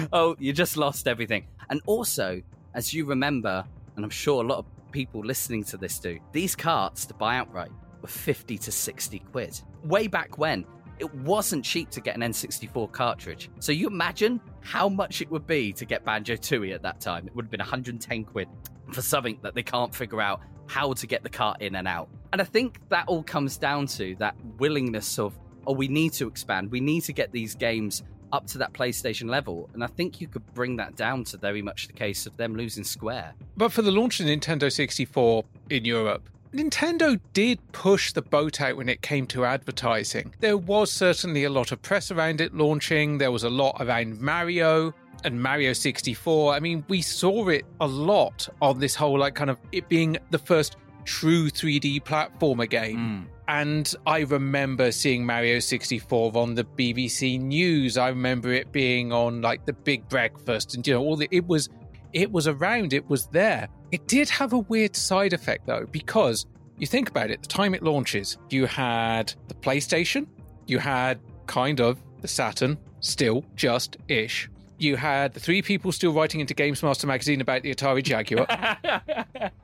[0.13, 1.47] oh, you just lost everything.
[1.71, 2.41] And also,
[2.75, 3.65] as you remember,
[3.97, 7.37] and I'm sure a lot of people listening to this do, these carts to buy
[7.37, 7.71] outright
[8.01, 9.61] were 50 to 60 quid.
[9.83, 10.65] Way back when,
[11.01, 13.51] it wasn't cheap to get an N64 cartridge.
[13.59, 17.27] So you imagine how much it would be to get Banjo Tooie at that time.
[17.27, 18.49] It would have been 110 quid
[18.93, 22.09] for something that they can't figure out how to get the cart in and out.
[22.33, 26.29] And I think that all comes down to that willingness of, oh, we need to
[26.29, 26.71] expand.
[26.71, 28.03] We need to get these games
[28.33, 29.69] up to that PlayStation level.
[29.75, 32.57] And I think you could bring that down to very much the case of them
[32.57, 33.35] losing Square.
[33.57, 38.77] But for the launch of Nintendo 64 in Europe, Nintendo did push the boat out
[38.77, 40.35] when it came to advertising.
[40.41, 44.21] There was certainly a lot of press around it launching, there was a lot around
[44.21, 44.95] Mario
[45.25, 46.55] and Mario 64.
[46.55, 50.19] I mean, we saw it a lot on this whole, like, kind of it being
[50.31, 52.99] the first true 3D platformer game.
[52.99, 53.23] Hmm.
[53.49, 57.99] And I remember seeing Mario 64 on the BBC News.
[57.99, 61.47] I remember it being on like the Big Breakfast and you know all the it
[61.47, 61.69] was
[62.13, 63.69] it was around, it was there.
[63.91, 66.47] It did have a weird side effect though because
[66.79, 70.27] you think about it, the time it launches, you had the PlayStation,
[70.67, 74.49] you had kind of the Saturn, still just ish.
[74.79, 78.47] You had the three people still writing into Games Master magazine about the Atari Jaguar.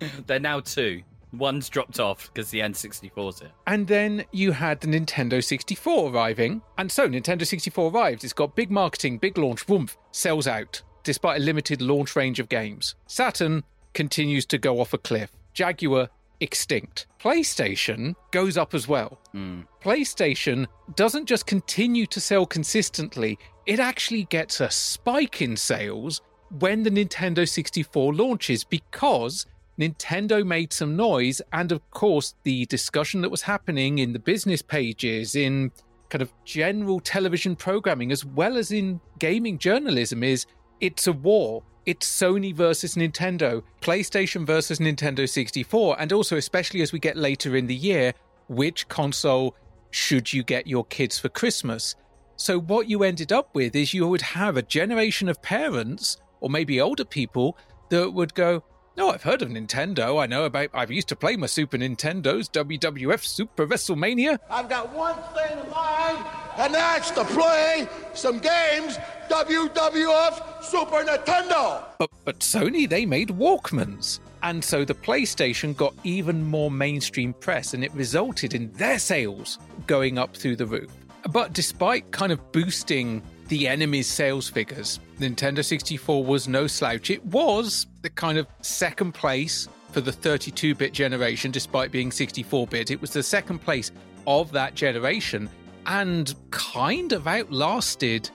[0.26, 1.03] They're now two.
[1.32, 3.51] One's dropped off because the N64's here.
[3.66, 6.62] And then you had the Nintendo 64 arriving.
[6.78, 8.24] And so Nintendo 64 arrives.
[8.24, 12.49] It's got big marketing, big launch, woomph, sells out, despite a limited launch range of
[12.49, 12.94] games.
[13.07, 15.30] Saturn continues to go off a cliff.
[15.55, 16.09] Jaguar,
[16.40, 17.07] extinct.
[17.20, 19.18] PlayStation goes up as well.
[19.32, 19.62] Hmm.
[19.82, 26.22] PlayStation doesn't just continue to sell consistently, it actually gets a spike in sales
[26.59, 29.44] when the Nintendo 64 launches because
[29.78, 34.62] Nintendo made some noise, and of course, the discussion that was happening in the business
[34.62, 35.70] pages, in
[36.09, 40.46] kind of general television programming, as well as in gaming journalism, is
[40.80, 41.62] it's a war.
[41.86, 47.56] It's Sony versus Nintendo, PlayStation versus Nintendo 64, and also, especially as we get later
[47.56, 48.12] in the year,
[48.48, 49.56] which console
[49.90, 51.94] should you get your kids for Christmas?
[52.36, 56.50] So, what you ended up with is you would have a generation of parents, or
[56.50, 57.56] maybe older people,
[57.88, 58.62] that would go,
[58.99, 60.20] no, I've heard of Nintendo.
[60.20, 60.70] I know about.
[60.74, 64.40] I've used to play my Super Nintendos, WWF Super WrestleMania.
[64.51, 66.26] I've got one thing in mind,
[66.59, 68.99] and that's to play some games
[69.30, 71.84] WWF Super Nintendo.
[72.01, 74.18] But but Sony they made Walkmans.
[74.42, 79.59] And so the PlayStation got even more mainstream press and it resulted in their sales
[79.86, 80.90] going up through the roof.
[81.30, 87.11] But despite kind of boosting the enemy's sales figures, Nintendo 64 was no slouch.
[87.11, 92.66] It was the kind of second place for the 32 bit generation, despite being 64
[92.66, 92.90] bit.
[92.90, 93.90] It was the second place
[94.26, 95.49] of that generation
[95.86, 98.30] and kind of outlasted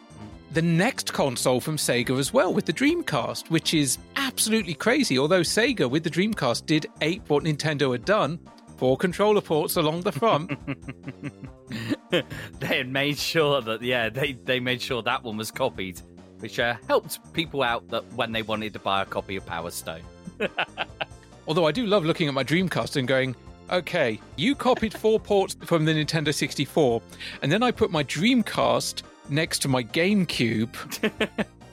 [0.54, 5.18] the next console from Sega as well with the Dreamcast, which is absolutely crazy.
[5.18, 8.40] Although Sega with the Dreamcast did ape what Nintendo had done,
[8.78, 10.52] four controller ports along the front.
[12.60, 16.00] they had made sure that yeah they they made sure that one was copied
[16.40, 19.72] which uh, helped people out that when they wanted to buy a copy of power
[19.72, 20.02] stone
[21.48, 23.36] Although I do love looking at my Dreamcast and going,
[23.70, 27.02] okay, you copied four ports from the Nintendo 64,
[27.42, 30.74] and then I put my Dreamcast next to my GameCube.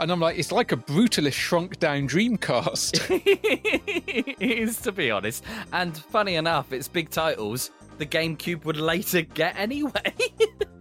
[0.00, 3.10] And I'm like, it's like a brutalist shrunk down Dreamcast.
[4.40, 9.22] it is to be honest and funny enough it's big titles the gamecube would later
[9.22, 10.14] get anyway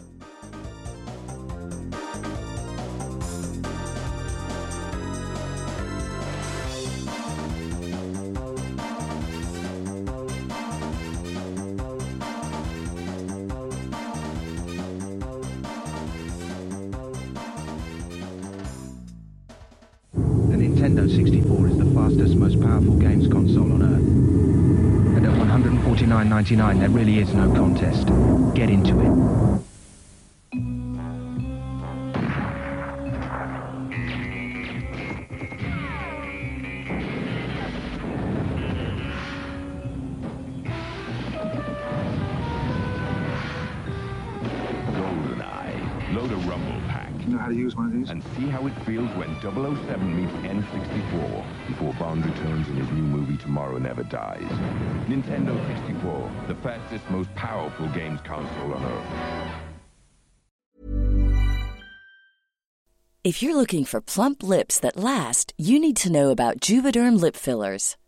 [21.00, 25.16] Nintendo 64 is the fastest, most powerful games console on Earth.
[25.16, 28.08] And at $149.99, there really is no contest.
[28.54, 29.69] Get into it.
[47.40, 48.10] Know how to use one of these?
[48.10, 53.04] And see how it feels when 007 meets N64 before Bond returns in his new
[53.04, 54.52] movie Tomorrow Never Dies.
[55.08, 59.56] Nintendo 64, the fastest, most powerful games console on Earth.
[63.22, 67.36] If you're looking for plump lips that last, you need to know about Juvederm lip
[67.36, 67.98] fillers.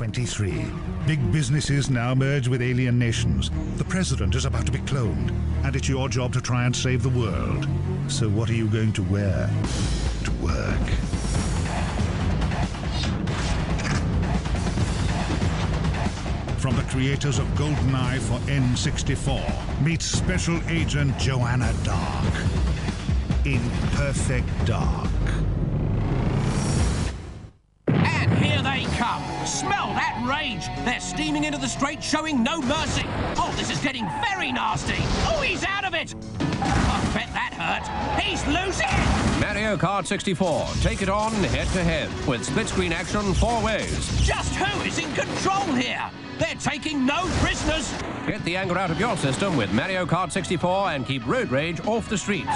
[0.00, 0.64] Twenty-three.
[1.06, 3.50] Big businesses now merge with alien nations.
[3.76, 5.30] The president is about to be cloned,
[5.62, 7.68] and it's your job to try and save the world.
[8.08, 9.50] So what are you going to wear
[10.24, 10.86] to work?
[16.56, 22.34] From the creators of GoldenEye for N64, meet Special Agent Joanna Dark
[23.44, 23.60] in
[23.92, 25.10] Perfect Dark.
[28.38, 29.22] Here they come.
[29.46, 30.66] Smell that rage.
[30.84, 33.04] They're steaming into the straight, showing no mercy.
[33.36, 35.02] Oh, this is getting very nasty.
[35.26, 36.14] Oh, he's out of it.
[36.62, 38.22] I bet that hurt.
[38.22, 39.40] He's losing it.
[39.40, 40.66] Mario Kart 64.
[40.82, 44.20] Take it on head to head with split screen action four ways.
[44.20, 46.10] Just who is in control here?
[46.38, 47.92] They're taking no prisoners.
[48.26, 51.80] Get the anger out of your system with Mario Kart 64 and keep road rage
[51.86, 52.48] off the streets.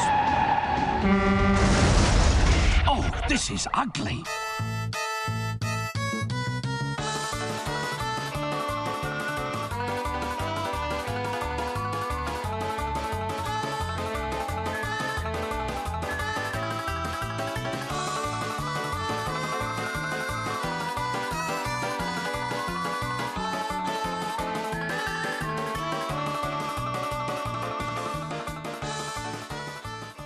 [2.86, 4.22] Oh, this is ugly.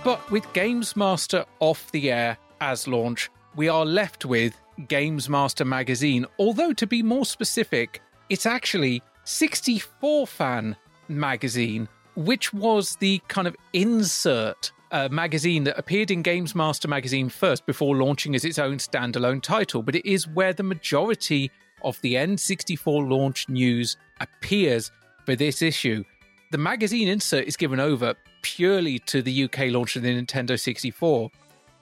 [0.03, 4.55] But with Games Master off the air as launch, we are left with
[4.87, 6.25] Games Master Magazine.
[6.39, 10.75] Although, to be more specific, it's actually 64 Fan
[11.09, 17.27] Magazine, which was the kind of insert uh, magazine that appeared in Games Master Magazine
[17.27, 19.83] first before launching as its own standalone title.
[19.83, 24.91] But it is where the majority of the N64 launch news appears
[25.25, 26.05] for this issue.
[26.51, 31.29] The magazine insert is given over purely to the UK launch of the Nintendo 64,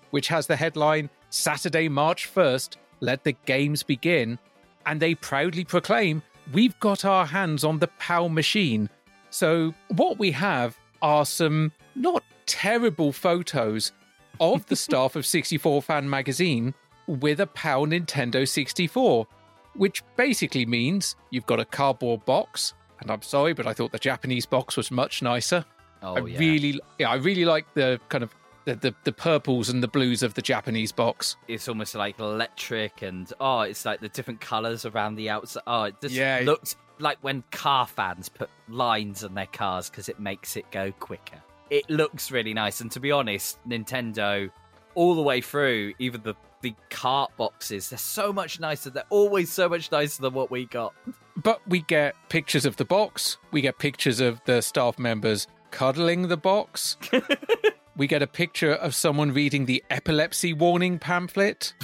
[0.10, 4.38] which has the headline Saturday, March 1st, let the games begin.
[4.86, 8.90] And they proudly proclaim, We've got our hands on the PAL machine.
[9.30, 13.94] So, what we have are some not terrible photos
[14.42, 16.74] of the staff of 64 Fan Magazine
[17.08, 19.28] with a PAL Nintendo 64,
[19.76, 22.74] which basically means you've got a cardboard box.
[23.00, 25.66] And I'm sorry, but I thought the Japanese box was much nicer.
[26.02, 26.40] Oh, I yeah.
[26.40, 28.34] really, yeah, I really like the kind of
[28.66, 31.38] the, the the purples and the blues of the Japanese box.
[31.48, 35.62] It's almost like electric, and oh, it's like the different colours around the outside.
[35.68, 36.42] Oh, it just Yeah.
[36.44, 40.92] looks like when car fans put lines on their cars because it makes it go
[40.92, 41.38] quicker.
[41.70, 44.50] It looks really nice, and to be honest, Nintendo,
[44.96, 48.90] all the way through, even the the cart boxes, they're so much nicer.
[48.90, 50.94] They're always so much nicer than what we got.
[51.36, 53.38] But we get pictures of the box.
[53.52, 56.98] We get pictures of the staff members cuddling the box.
[57.98, 61.74] we get a picture of someone reading the epilepsy warning pamphlet.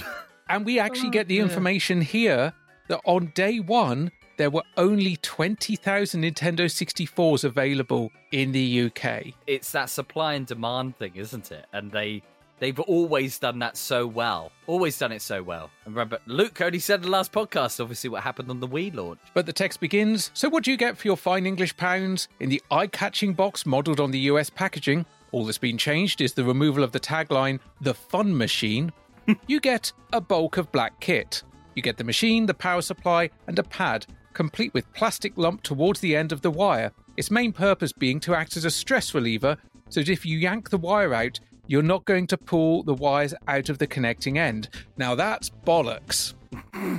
[0.49, 2.53] And we actually oh, get the information here
[2.87, 9.33] that on day one, there were only 20,000 Nintendo 64s available in the UK.
[9.47, 11.65] It's that supply and demand thing, isn't it?
[11.71, 12.23] And they
[12.59, 14.51] they've always done that so well.
[14.67, 15.69] Always done it so well.
[15.85, 18.93] And remember, Luke only said in the last podcast, obviously, what happened on the Wii
[18.93, 19.19] launch.
[19.33, 22.49] But the text begins So, what do you get for your fine English pounds in
[22.49, 25.05] the eye catching box modelled on the US packaging?
[25.33, 28.93] all that's been changed is the removal of the tagline, the fun machine.
[29.47, 31.43] you get a bulk of black kit.
[31.75, 35.99] You get the machine, the power supply, and a pad, complete with plastic lump towards
[35.99, 36.91] the end of the wire.
[37.17, 39.57] Its main purpose being to act as a stress reliever,
[39.89, 43.33] so that if you yank the wire out, you're not going to pull the wires
[43.47, 44.69] out of the connecting end.
[44.97, 46.33] Now that's bollocks.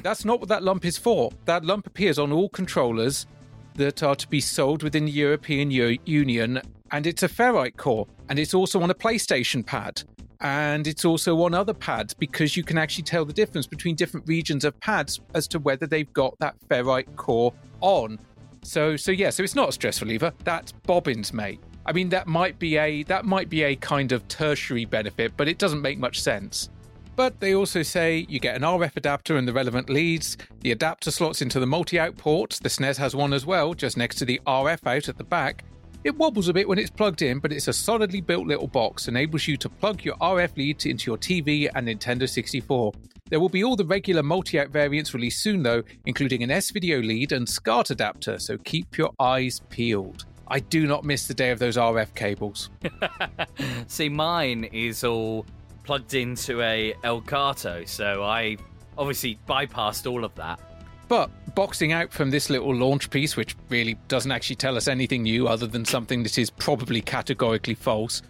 [0.03, 1.31] that's not what that lump is for.
[1.45, 3.27] That lump appears on all controllers
[3.75, 6.61] that are to be sold within the European U- Union,
[6.91, 10.03] and it's a ferrite core, and it's also on a PlayStation pad.
[10.41, 14.27] And it's also on other pads because you can actually tell the difference between different
[14.29, 18.19] regions of pads as to whether they've got that ferrite core on.
[18.63, 20.33] So, so yeah, so it's not a stress reliever.
[20.45, 21.61] That's bobbins, mate.
[21.87, 25.49] I mean, that might be a that might be a kind of tertiary benefit, but
[25.49, 26.71] it doesn't make much sense.
[27.17, 30.37] But they also say you get an RF adapter and the relevant leads.
[30.61, 32.59] The adapter slots into the multi out port.
[32.63, 35.65] The SNES has one as well, just next to the RF out at the back.
[36.03, 39.09] It wobbles a bit when it's plugged in, but it's a solidly built little box,
[39.09, 42.93] enables you to plug your RF lead into your TV and Nintendo 64.
[43.31, 46.71] There will be all the regular multi out variants released soon, though, including an S
[46.71, 50.27] video lead and SCART adapter, so keep your eyes peeled.
[50.49, 52.71] I do not miss the day of those RF cables.
[53.87, 55.47] See, mine is all
[55.85, 58.57] plugged into a Elgato, so I
[58.97, 60.61] obviously bypassed all of that.
[61.09, 65.23] But boxing out from this little launch piece, which really doesn't actually tell us anything
[65.23, 68.23] new other than something that is probably categorically false,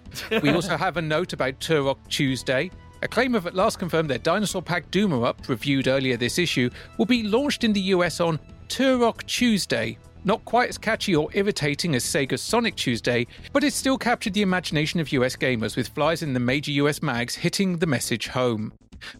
[0.42, 2.70] we also have a note about Turok Tuesday.
[3.02, 7.06] Acclaim have at last confirmed their Dinosaur Pack Doomer Up, reviewed earlier this issue, will
[7.06, 9.98] be launched in the US on Turok Tuesday.
[10.24, 14.42] Not quite as catchy or irritating as Sega's Sonic Tuesday, but it still captured the
[14.42, 18.72] imagination of US gamers with flies in the major US mags hitting the message home.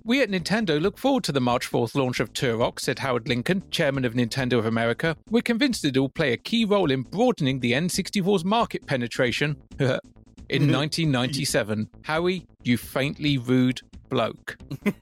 [0.02, 3.62] We at Nintendo look forward to the March 4th launch of Turok, said Howard Lincoln,
[3.70, 5.14] chairman of Nintendo of America.
[5.28, 9.57] We're convinced it will play a key role in broadening the N64's market penetration.
[10.48, 10.74] in mm-hmm.
[10.74, 11.88] 1997.
[12.02, 14.57] Howie, you faintly rude bloke.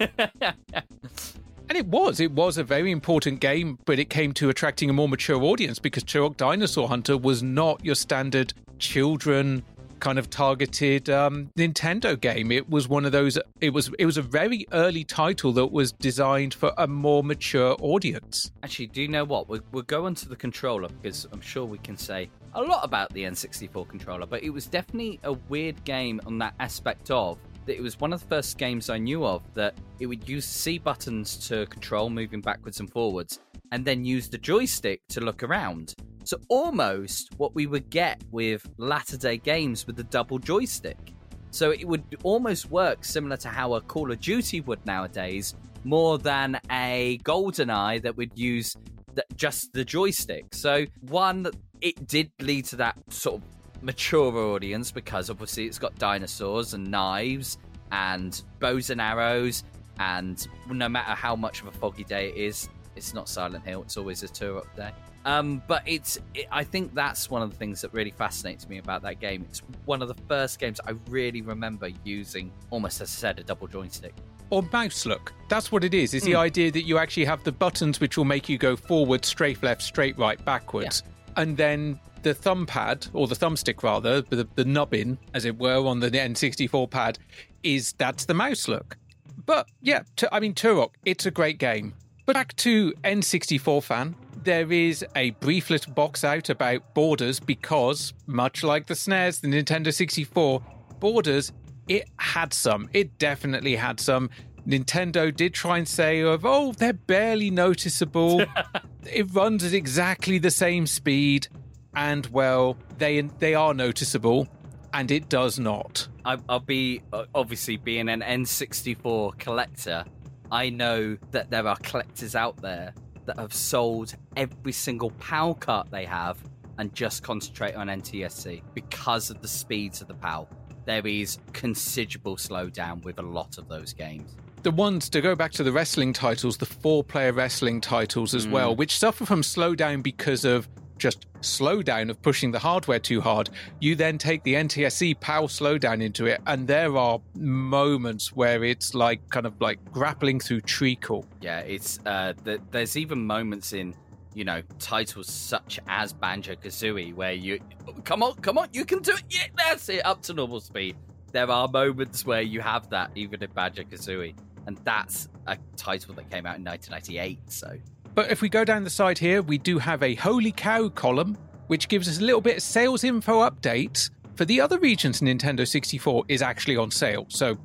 [1.69, 2.21] And it was.
[2.21, 5.79] It was a very important game, but it came to attracting a more mature audience
[5.79, 9.63] because Turok Dinosaur Hunter was not your standard children
[10.03, 12.51] kind of targeted um, Nintendo game.
[12.51, 13.39] It was one of those.
[13.61, 13.91] It was.
[13.99, 18.51] It was a very early title that was designed for a more mature audience.
[18.65, 19.49] Actually, do you know what?
[19.49, 22.85] We'll, we'll go on to the controller because I'm sure we can say a lot
[22.85, 27.39] about the N64 controller, but it was definitely a weird game on that aspect of
[27.67, 30.45] that it was one of the first games I knew of that it would use
[30.45, 33.41] C buttons to control moving backwards and forwards,
[33.71, 35.95] and then use the joystick to look around.
[36.25, 41.13] So almost what we would get with latter day games with the double joystick.
[41.51, 45.55] So it would almost work similar to how a Call of Duty would nowadays,
[45.85, 48.75] more than a GoldenEye that would use
[49.15, 50.47] the, just the joystick.
[50.53, 51.47] So one,
[51.81, 53.52] it did lead to that sort of
[53.83, 57.59] mature audience because obviously it's got dinosaurs and knives
[57.91, 59.65] and bows and arrows,
[59.99, 63.83] and no matter how much of a foggy day it is, it's not Silent Hill.
[63.83, 64.91] It's always a Turok day.
[65.25, 68.79] Um, but it's, it, I think that's one of the things that really fascinates me
[68.79, 69.45] about that game.
[69.49, 73.45] It's one of the first games I really remember using, almost as I said, a
[73.45, 74.15] double joystick
[74.51, 75.33] or mouse look.
[75.49, 76.13] That's what it is.
[76.13, 76.31] Is Hmm.
[76.33, 79.63] the idea that you actually have the buttons which will make you go forward, strafe
[79.63, 81.03] left, straight right, backwards,
[81.37, 85.87] and then the thumb pad or the thumbstick rather, the, the nubbin, as it were,
[85.87, 87.19] on the N64 pad,
[87.63, 88.97] is that's the mouse look.
[89.45, 91.95] But yeah, I mean Turok, it's a great game.
[92.25, 94.15] But back to N64 fan,
[94.45, 99.49] there is a brief little box out about Borders because, much like the SNES, the
[99.49, 100.63] Nintendo 64,
[101.01, 101.53] Borders,
[101.89, 102.89] it had some.
[102.93, 104.31] It definitely had some.
[104.67, 108.45] Nintendo did try and say of, oh, they're barely noticeable.
[109.11, 111.49] it runs at exactly the same speed,
[111.95, 114.49] and well, they they are noticeable,
[114.93, 116.09] and it does not.
[116.25, 120.05] I, I'll be uh, obviously being an N64 collector.
[120.51, 122.95] I know that there are collectors out there
[123.27, 126.39] that have sold every single PAL cart they have
[126.79, 130.49] and just concentrate on NTSC because of the speeds of the PAL.
[130.85, 134.37] There is considerable slowdown with a lot of those games.
[134.63, 138.47] The ones to go back to the wrestling titles, the four player wrestling titles as
[138.47, 138.51] Mm.
[138.53, 143.51] well, which suffer from slowdown because of just slowdown of pushing the hardware too hard.
[143.81, 148.95] You then take the NTSC PAL slowdown into it, and there are moments where it's
[148.95, 151.27] like kind of like grappling through treacle.
[151.41, 153.95] Yeah, it's uh, th- there's even moments in
[154.35, 157.59] you know titles such as Banjo Kazooie where you
[158.05, 159.25] come on, come on, you can do it.
[159.29, 160.97] Yeah, that's it, up to normal speed.
[161.33, 164.35] There are moments where you have that even in Banjo Kazooie,
[164.67, 167.39] and that's a title that came out in 1998.
[167.51, 167.77] So
[168.15, 171.37] But if we go down the side here, we do have a holy cow column,
[171.67, 174.11] which gives us a little bit of sales info update.
[174.37, 177.57] For the other regions, Nintendo 64 is actually on sale, so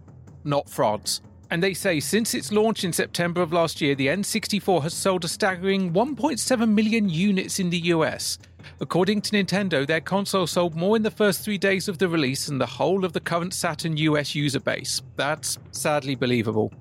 [0.44, 1.22] not France.
[1.50, 5.24] And they say since its launch in September of last year, the N64 has sold
[5.24, 8.38] a staggering 1.7 million units in the US.
[8.80, 12.46] According to Nintendo, their console sold more in the first three days of the release
[12.46, 15.02] than the whole of the current Saturn US user base.
[15.16, 16.72] That's sadly believable.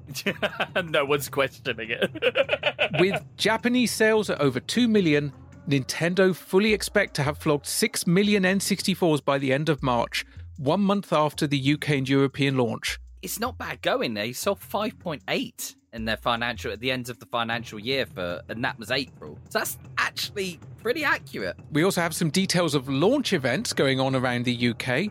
[0.84, 2.10] no one's questioning it.
[3.00, 5.32] With Japanese sales at over 2 million,
[5.66, 10.26] Nintendo fully expect to have flogged 6 million N64s by the end of March,
[10.58, 12.98] one month after the UK and European launch.
[13.26, 14.14] It's not bad going.
[14.14, 18.64] They sold 5.8 in their financial at the end of the financial year for, and
[18.64, 19.36] that was April.
[19.48, 21.56] So that's actually pretty accurate.
[21.72, 25.10] We also have some details of launch events going on around the UK.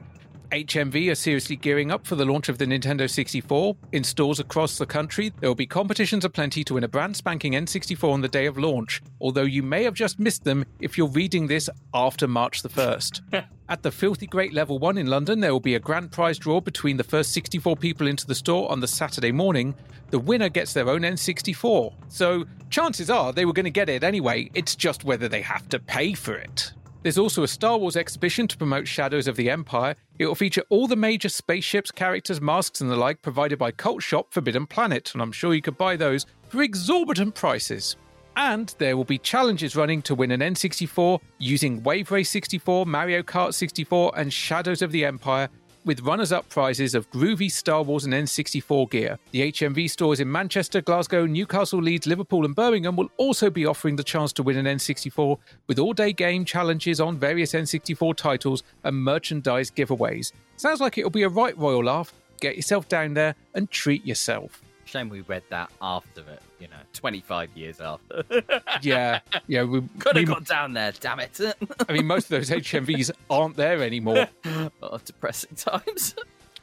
[0.51, 4.77] HMV are seriously gearing up for the launch of the Nintendo 64 in stores across
[4.77, 5.31] the country.
[5.39, 8.57] There will be competitions aplenty to win a brand spanking N64 on the day of
[8.57, 12.69] launch, although you may have just missed them if you're reading this after March the
[12.69, 13.45] 1st.
[13.69, 16.61] At the Filthy Great Level 1 in London, there will be a grand prize draw
[16.61, 19.73] between the first 64 people into the store on the Saturday morning.
[20.11, 21.91] The winner gets their own N64.
[22.09, 25.67] So, chances are they were going to get it anyway, it's just whether they have
[25.69, 26.73] to pay for it.
[27.05, 29.93] There's also a Star Wars exhibition to promote Shadows of the Empire.
[30.17, 34.01] It will feature all the major spaceships, characters, masks, and the like provided by Cult
[34.01, 37.95] Shop Forbidden Planet, and I'm sure you could buy those for exorbitant prices.
[38.35, 43.21] And there will be challenges running to win an N64 using Wave Race 64, Mario
[43.21, 45.47] Kart 64, and Shadows of the Empire,
[45.85, 49.19] with runners up prizes of groovy Star Wars and N64 gear.
[49.31, 53.95] The HMV stores in Manchester, Glasgow, Newcastle, Leeds, Liverpool, and Birmingham will also be offering
[53.95, 58.63] the chance to win an N64 with all day game challenges on various N64 titles
[58.83, 60.31] and merchandise giveaways.
[60.57, 62.13] Sounds like it'll be a right royal laugh.
[62.41, 64.61] Get yourself down there and treat yourself.
[64.85, 68.23] Shame we read that after it, you know, 25 years after.
[68.81, 71.39] Yeah, yeah, we Could have got down there, damn it.
[71.87, 74.27] I mean, most of those HMVs aren't there anymore.
[74.81, 76.15] oh, depressing times.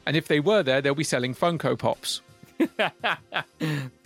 [0.05, 2.21] And if they were there, they'll be selling Funko Pops.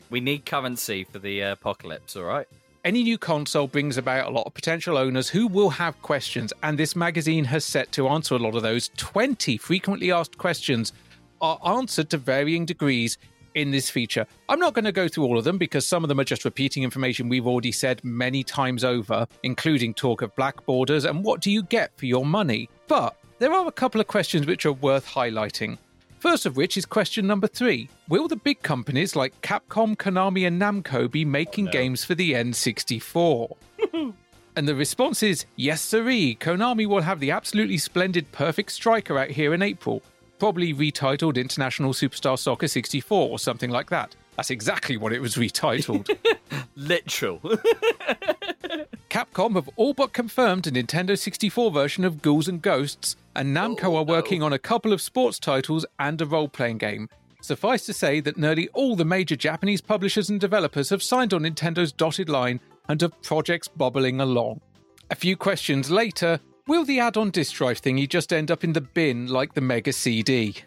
[0.09, 2.47] we need currency for the uh, apocalypse, all right?
[2.85, 6.77] Any new console brings about a lot of potential owners who will have questions, and
[6.77, 8.89] this magazine has set to answer a lot of those.
[8.97, 10.93] 20 frequently asked questions
[11.41, 13.17] are answered to varying degrees
[13.57, 14.25] in this feature.
[14.49, 16.45] I'm not going to go through all of them because some of them are just
[16.45, 21.41] repeating information we've already said many times over, including talk of black borders and what
[21.41, 22.69] do you get for your money.
[22.87, 25.79] But there are a couple of questions which are worth highlighting.
[26.19, 30.61] First of which is question number three Will the big companies like Capcom, Konami, and
[30.61, 33.55] Namco be making games for the N64?
[34.55, 36.35] and the response is yes, sirree.
[36.39, 40.01] Konami will have the absolutely splendid Perfect Striker out here in April,
[40.39, 44.15] probably retitled International Superstar Soccer 64 or something like that.
[44.35, 46.15] That's exactly what it was retitled.
[46.75, 47.39] Literal.
[49.09, 53.85] Capcom have all but confirmed a Nintendo 64 version of Ghouls and Ghosts, and Namco
[53.85, 57.09] oh, are working on a couple of sports titles and a role playing game.
[57.41, 61.43] Suffice to say that nearly all the major Japanese publishers and developers have signed on
[61.43, 62.59] Nintendo's dotted line
[62.89, 64.61] and have projects bobbling along.
[65.09, 68.73] A few questions later, will the add on disk drive thingy just end up in
[68.73, 70.57] the bin like the Mega CD?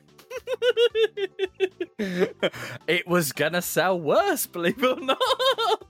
[1.99, 5.90] it was gonna sell worse, believe it or not.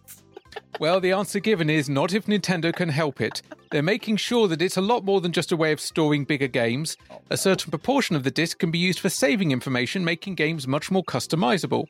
[0.79, 3.43] Well, the answer given is not if Nintendo can help it.
[3.71, 6.49] They're making sure that it's a lot more than just a way of storing bigger
[6.49, 6.97] games.
[7.29, 10.91] A certain proportion of the disc can be used for saving information, making games much
[10.91, 11.85] more customizable.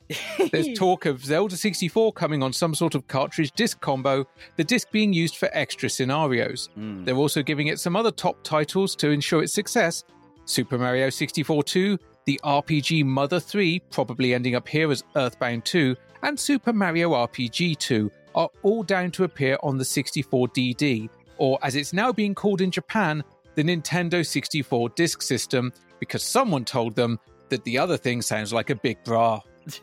[0.50, 4.90] There's talk of Zelda 64 coming on some sort of cartridge disc combo, the disc
[4.90, 6.68] being used for extra scenarios.
[6.74, 7.04] Hmm.
[7.04, 10.04] They're also giving it some other top titles to ensure its success
[10.44, 15.94] Super Mario 64 2, the RPG Mother 3, probably ending up here as Earthbound 2,
[16.22, 21.08] and Super Mario RPG 2 are all down to appear on the 64DD,
[21.38, 23.22] or as it's now being called in Japan,
[23.54, 27.18] the Nintendo 64 Disk System, because someone told them
[27.48, 29.40] that the other thing sounds like a big bra.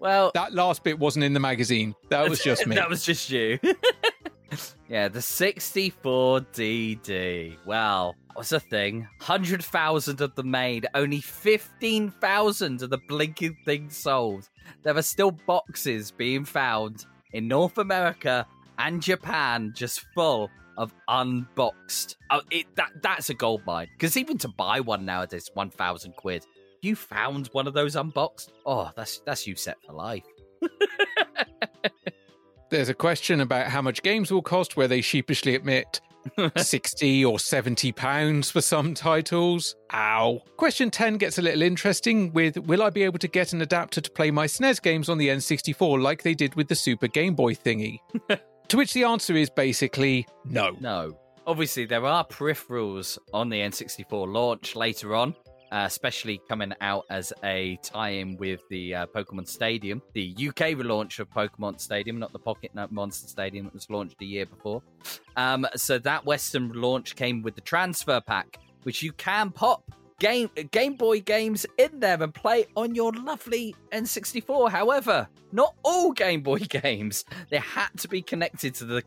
[0.00, 1.94] well, that last bit wasn't in the magazine.
[2.10, 2.76] That was just me.
[2.76, 3.58] that was just you.
[4.88, 7.56] yeah, the 64DD.
[7.66, 9.00] Well, what's the thing?
[9.18, 14.48] 100,000 of them made, only 15,000 of the blinking things sold.
[14.82, 18.46] There are still boxes being found in North America
[18.78, 22.16] and Japan just full of unboxed.
[22.30, 23.88] Oh, it, that that's a gold mine.
[23.92, 26.46] Because even to buy one nowadays, 1,000 quid.
[26.82, 28.52] You found one of those unboxed?
[28.64, 30.22] Oh, that's that's you set for life.
[32.68, 36.00] There's a question about how much games will cost where they sheepishly admit
[36.56, 39.76] 60 or 70 pounds for some titles.
[39.92, 40.42] Ow.
[40.56, 44.00] Question 10 gets a little interesting with Will I be able to get an adapter
[44.00, 47.34] to play my SNES games on the N64 like they did with the Super Game
[47.34, 48.00] Boy thingy?
[48.68, 50.76] to which the answer is basically no.
[50.80, 51.16] No.
[51.46, 55.36] Obviously, there are peripherals on the N64 launch later on,
[55.72, 61.18] uh, especially coming out as a tie-in with the uh, Pokemon Stadium, the UK relaunch
[61.18, 64.82] of Pokemon Stadium, not the Pocket Monster Stadium that was launched a year before.
[65.36, 69.82] Um, so that Western launch came with the transfer pack, which you can pop
[70.18, 74.70] game Game Boy games in there and play on your lovely N64.
[74.70, 77.24] However, not all Game Boy games.
[77.50, 79.02] They had to be connected to the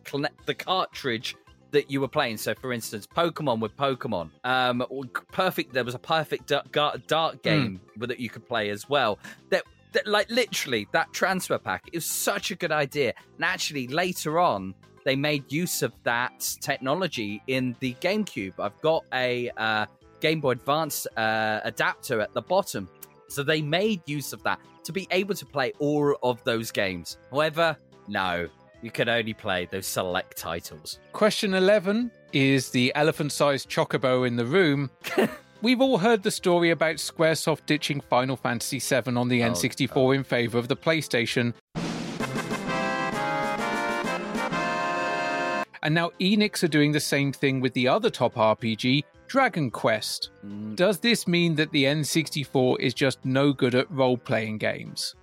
[0.45, 1.35] the cartridge
[1.71, 2.37] that you were playing.
[2.37, 4.31] So, for instance, Pokemon with Pokemon.
[4.43, 4.83] Um,
[5.31, 5.73] perfect.
[5.73, 6.71] There was a perfect dark,
[7.07, 8.07] dark game mm.
[8.07, 9.19] that you could play as well.
[9.49, 9.63] That,
[9.93, 11.87] that, like, literally, that transfer pack.
[11.87, 13.13] It was such a good idea.
[13.35, 14.73] And actually, later on,
[15.05, 18.53] they made use of that technology in the GameCube.
[18.59, 19.85] I've got a uh,
[20.19, 22.89] Game Boy Advance uh, adapter at the bottom.
[23.27, 27.17] So they made use of that to be able to play all of those games.
[27.31, 28.47] However, no,
[28.81, 30.99] you can only play those select titles.
[31.13, 34.89] Question 11 is the elephant sized chocobo in the room.
[35.61, 40.11] We've all heard the story about Squaresoft ditching Final Fantasy VII on the N64 oh,
[40.11, 41.53] in favour of the PlayStation.
[45.83, 50.31] And now Enix are doing the same thing with the other top RPG, Dragon Quest.
[50.45, 50.75] Mm.
[50.75, 55.15] Does this mean that the N64 is just no good at role playing games?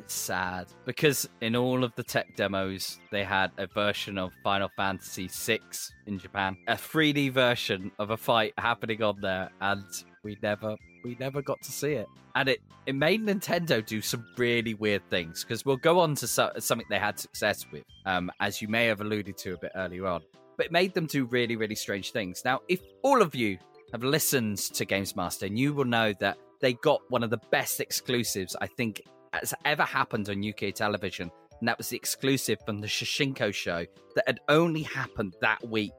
[0.00, 4.70] It's sad because in all of the tech demos, they had a version of Final
[4.74, 5.60] Fantasy VI
[6.06, 9.84] in Japan, a 3D version of a fight happening on there, and
[10.24, 12.08] we never we never got to see it.
[12.34, 16.26] And it it made Nintendo do some really weird things because we'll go on to
[16.26, 19.72] so, something they had success with, um, as you may have alluded to a bit
[19.74, 20.22] earlier on.
[20.56, 22.40] But it made them do really really strange things.
[22.42, 23.58] Now, if all of you
[23.92, 27.40] have listened to Games Master, and you will know that they got one of the
[27.50, 29.02] best exclusives I think
[29.32, 31.30] has ever happened on UK television.
[31.60, 35.92] And that was the exclusive from the Shoshinkai show that had only happened that week.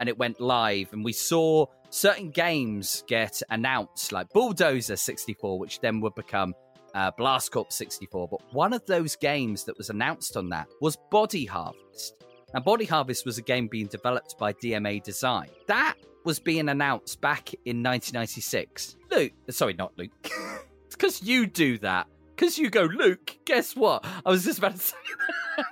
[0.00, 5.80] And it went live, and we saw certain games get announced, like Blastdozer 64, which
[5.80, 6.54] then would become
[6.94, 8.28] uh, Blast Corps 64.
[8.28, 12.14] But one of those games that was announced on that was Body Harvest.
[12.52, 15.48] Now, Body Harvest was a game being developed by DMA Design.
[15.68, 18.96] That was being announced back in 1996.
[19.10, 20.10] Luke, sorry, not Luke.
[20.86, 22.06] it's because you do that
[22.42, 24.04] because you go, Luke, guess what?
[24.26, 24.96] I was just about to say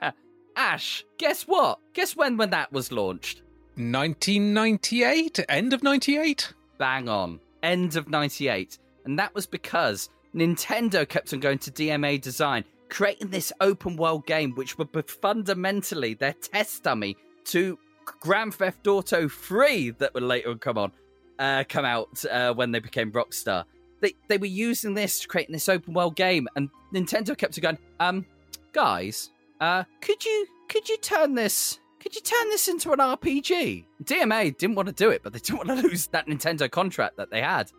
[0.00, 0.14] that.
[0.56, 1.80] Ash, guess what?
[1.94, 3.42] Guess when when that was launched?
[3.74, 5.40] 1998?
[5.48, 6.54] End of 98?
[6.78, 7.40] Bang on.
[7.64, 8.78] End of 98.
[9.04, 14.24] And that was because Nintendo kept on going to DMA Design, creating this open world
[14.26, 17.16] game, which would be fundamentally their test dummy
[17.46, 17.76] to
[18.20, 20.92] Grand Theft Auto 3 that would later come on,
[21.40, 23.64] uh, come out uh, when they became Rockstar
[24.00, 27.78] they they were using this to create this open world game, and Nintendo kept going,
[27.98, 28.26] um,
[28.72, 29.30] guys,
[29.60, 33.84] uh, could you could you turn this could you turn this into an RPG?
[34.04, 37.18] DMA didn't want to do it, but they didn't want to lose that Nintendo contract
[37.18, 37.70] that they had.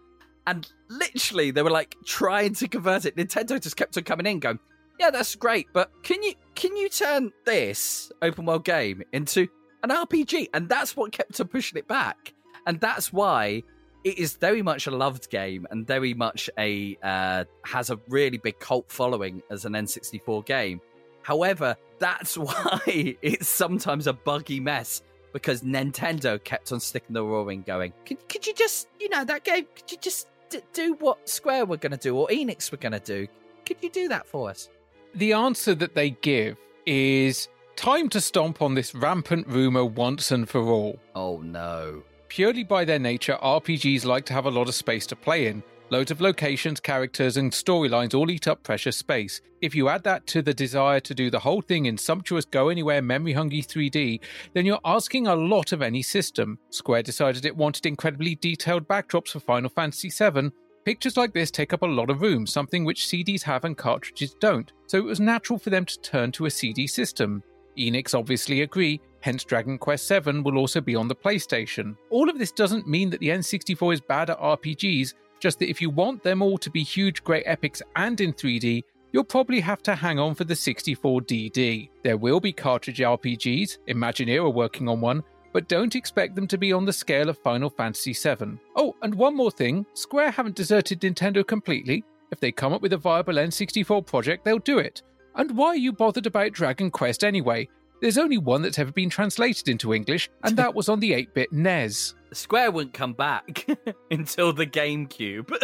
[0.45, 3.15] And literally, they were like trying to convert it.
[3.15, 4.59] Nintendo just kept on coming in, going,
[4.99, 9.47] "Yeah, that's great, but can you can you turn this open world game into
[9.83, 12.33] an RPG?" And that's what kept on pushing it back.
[12.67, 13.63] And that's why
[14.03, 18.37] it is very much a loved game and very much a uh, has a really
[18.37, 20.81] big cult following as an N64 game.
[21.21, 27.61] However, that's why it's sometimes a buggy mess because Nintendo kept on sticking the roaring,
[27.61, 29.65] going, "Could, could you just, you know, that game?
[29.75, 32.91] Could you just d- do what Square were going to do or Enix were going
[32.91, 33.27] to do?
[33.65, 34.69] Could you do that for us?"
[35.13, 40.49] The answer that they give is time to stomp on this rampant rumor once and
[40.49, 40.99] for all.
[41.15, 42.03] Oh no.
[42.31, 45.61] Purely by their nature, RPGs like to have a lot of space to play in.
[45.89, 49.41] Loads of locations, characters, and storylines all eat up precious space.
[49.59, 52.69] If you add that to the desire to do the whole thing in sumptuous, go
[52.69, 54.21] anywhere, memory hungry 3D,
[54.53, 56.57] then you're asking a lot of any system.
[56.69, 60.51] Square decided it wanted incredibly detailed backdrops for Final Fantasy VII.
[60.85, 64.35] Pictures like this take up a lot of room, something which CDs have and cartridges
[64.39, 67.43] don't, so it was natural for them to turn to a CD system.
[67.77, 71.95] Enix obviously agree, hence Dragon Quest VII will also be on the PlayStation.
[72.09, 75.81] All of this doesn't mean that the N64 is bad at RPGs, just that if
[75.81, 79.81] you want them all to be huge, great epics and in 3D, you'll probably have
[79.83, 81.89] to hang on for the 64DD.
[82.03, 86.57] There will be cartridge RPGs, Imagineer are working on one, but don't expect them to
[86.57, 88.57] be on the scale of Final Fantasy VII.
[88.75, 92.03] Oh, and one more thing Square haven't deserted Nintendo completely.
[92.31, 95.01] If they come up with a viable N64 project, they'll do it.
[95.35, 97.67] And why are you bothered about Dragon Quest anyway?
[98.01, 101.33] There's only one that's ever been translated into English, and that was on the 8
[101.35, 102.15] bit NES.
[102.33, 103.67] Square wouldn't come back
[104.11, 105.51] until the GameCube.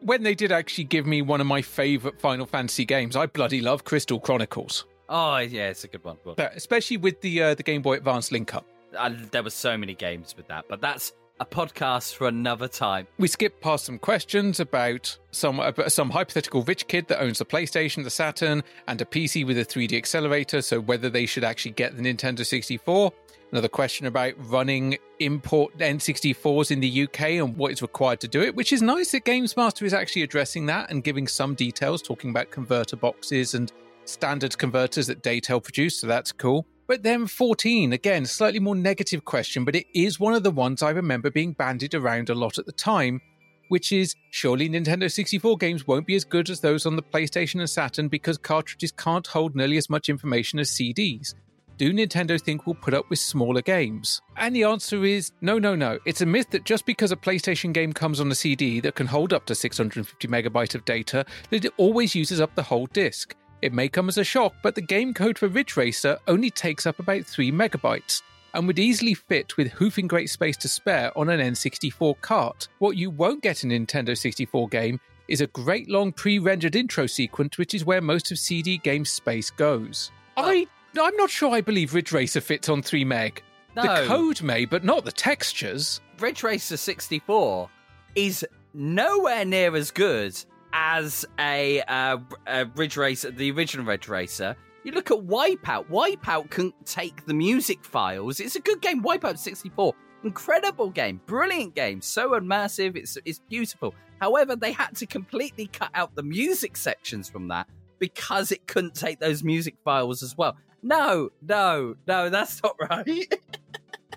[0.00, 3.62] when they did actually give me one of my favourite Final Fantasy games, I bloody
[3.62, 4.84] love Crystal Chronicles.
[5.08, 6.18] Oh, yeah, it's a good one.
[6.24, 8.66] But especially with the uh, the Game Boy Advance link up.
[8.96, 13.06] uh, there were so many games with that, but that's a podcast for another time.
[13.18, 17.44] We skipped past some questions about some about some hypothetical rich kid that owns the
[17.44, 20.62] PlayStation, the Saturn, and a PC with a 3D accelerator.
[20.62, 23.12] So whether they should actually get the Nintendo 64.
[23.52, 28.42] Another question about running import N64s in the UK and what is required to do
[28.42, 32.02] it, which is nice that Games Master is actually addressing that and giving some details,
[32.02, 33.70] talking about converter boxes and
[34.06, 36.00] standard converters that Datel produce.
[36.00, 36.66] So that's cool.
[36.86, 40.82] But then 14, again, slightly more negative question, but it is one of the ones
[40.82, 43.22] I remember being bandied around a lot at the time,
[43.68, 47.60] which is surely Nintendo 64 games won't be as good as those on the PlayStation
[47.60, 51.34] and Saturn because cartridges can't hold nearly as much information as CDs.
[51.76, 54.20] Do Nintendo think we'll put up with smaller games?
[54.36, 55.98] And the answer is no, no, no.
[56.04, 59.08] It's a myth that just because a PlayStation game comes on a CD that can
[59.08, 63.34] hold up to 650 megabyte of data, that it always uses up the whole disk.
[63.64, 66.84] It may come as a shock, but the game code for Ridge Racer only takes
[66.84, 68.20] up about 3 megabytes
[68.52, 72.68] and would easily fit with hoofing great space to spare on an N64 cart.
[72.78, 76.76] What you won't get in a Nintendo 64 game is a great long pre rendered
[76.76, 80.12] intro sequence, which is where most of CD game space goes.
[80.36, 80.44] Oh.
[80.44, 80.66] I,
[81.00, 83.42] I'm not sure I believe Ridge Racer fits on 3 meg.
[83.76, 86.02] The code may, but not the textures.
[86.20, 87.70] Ridge Racer 64
[88.14, 90.44] is nowhere near as good
[90.74, 94.56] as a, uh, a Ridge Racer, the original Ridge Racer.
[94.82, 95.88] You look at Wipeout.
[95.88, 98.40] Wipeout couldn't take the music files.
[98.40, 99.02] It's a good game.
[99.02, 99.94] Wipeout 64,
[100.24, 102.96] incredible game, brilliant game, so immersive.
[102.96, 103.94] It's it's beautiful.
[104.20, 107.66] However, they had to completely cut out the music sections from that
[107.98, 110.56] because it couldn't take those music files as well.
[110.82, 113.32] No, no, no, that's not right.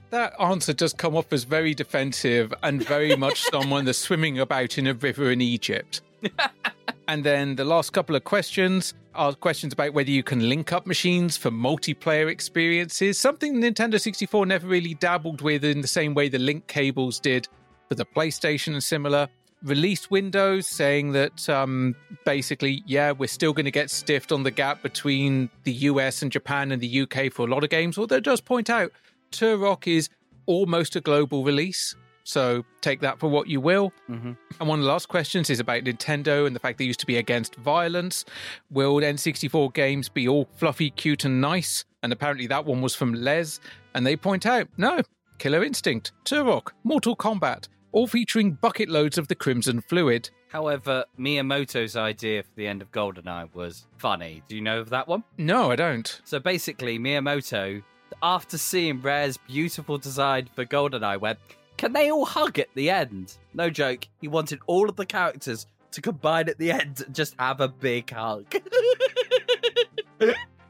[0.09, 4.77] That answer does come off as very defensive and very much someone that's swimming about
[4.77, 6.01] in a river in Egypt.
[7.07, 10.85] and then the last couple of questions are questions about whether you can link up
[10.85, 16.29] machines for multiplayer experiences, something Nintendo 64 never really dabbled with in the same way
[16.29, 17.47] the link cables did
[17.89, 19.27] for the PlayStation and similar.
[19.63, 21.95] Release windows saying that um,
[22.25, 26.31] basically, yeah, we're still going to get stiffed on the gap between the US and
[26.31, 28.91] Japan and the UK for a lot of games, although it does point out
[29.31, 30.09] Turok is
[30.45, 31.95] almost a global release.
[32.27, 33.93] So take that for what you will.
[34.09, 34.33] Mm-hmm.
[34.59, 37.05] And one of the last questions is about Nintendo and the fact they used to
[37.05, 38.25] be against violence.
[38.69, 41.85] Will N64 games be all fluffy, cute, and nice?
[42.03, 43.61] And apparently that one was from Les.
[43.95, 45.01] And they point out no,
[45.37, 50.29] Killer Instinct, Turok, Mortal Kombat, all featuring bucket loads of the Crimson Fluid.
[50.49, 54.43] However, Miyamoto's idea for the end of GoldenEye was funny.
[54.49, 55.23] Do you know of that one?
[55.37, 56.21] No, I don't.
[56.25, 57.83] So basically, Miyamoto,
[58.21, 61.39] after seeing Rare's beautiful design for GoldenEye, went,
[61.77, 63.37] Can they all hug at the end?
[63.53, 64.07] No joke.
[64.19, 67.67] He wanted all of the characters to combine at the end and just have a
[67.67, 68.45] big hug.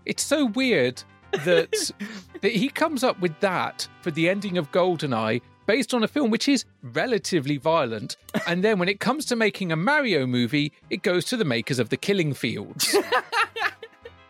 [0.06, 1.04] It's so weird
[1.44, 1.92] that,
[2.42, 6.32] that he comes up with that for the ending of GoldenEye based on a film
[6.32, 8.16] which is relatively violent.
[8.48, 11.80] And then when it comes to making a Mario movie, it goes to the makers
[11.80, 12.96] of The Killing Fields.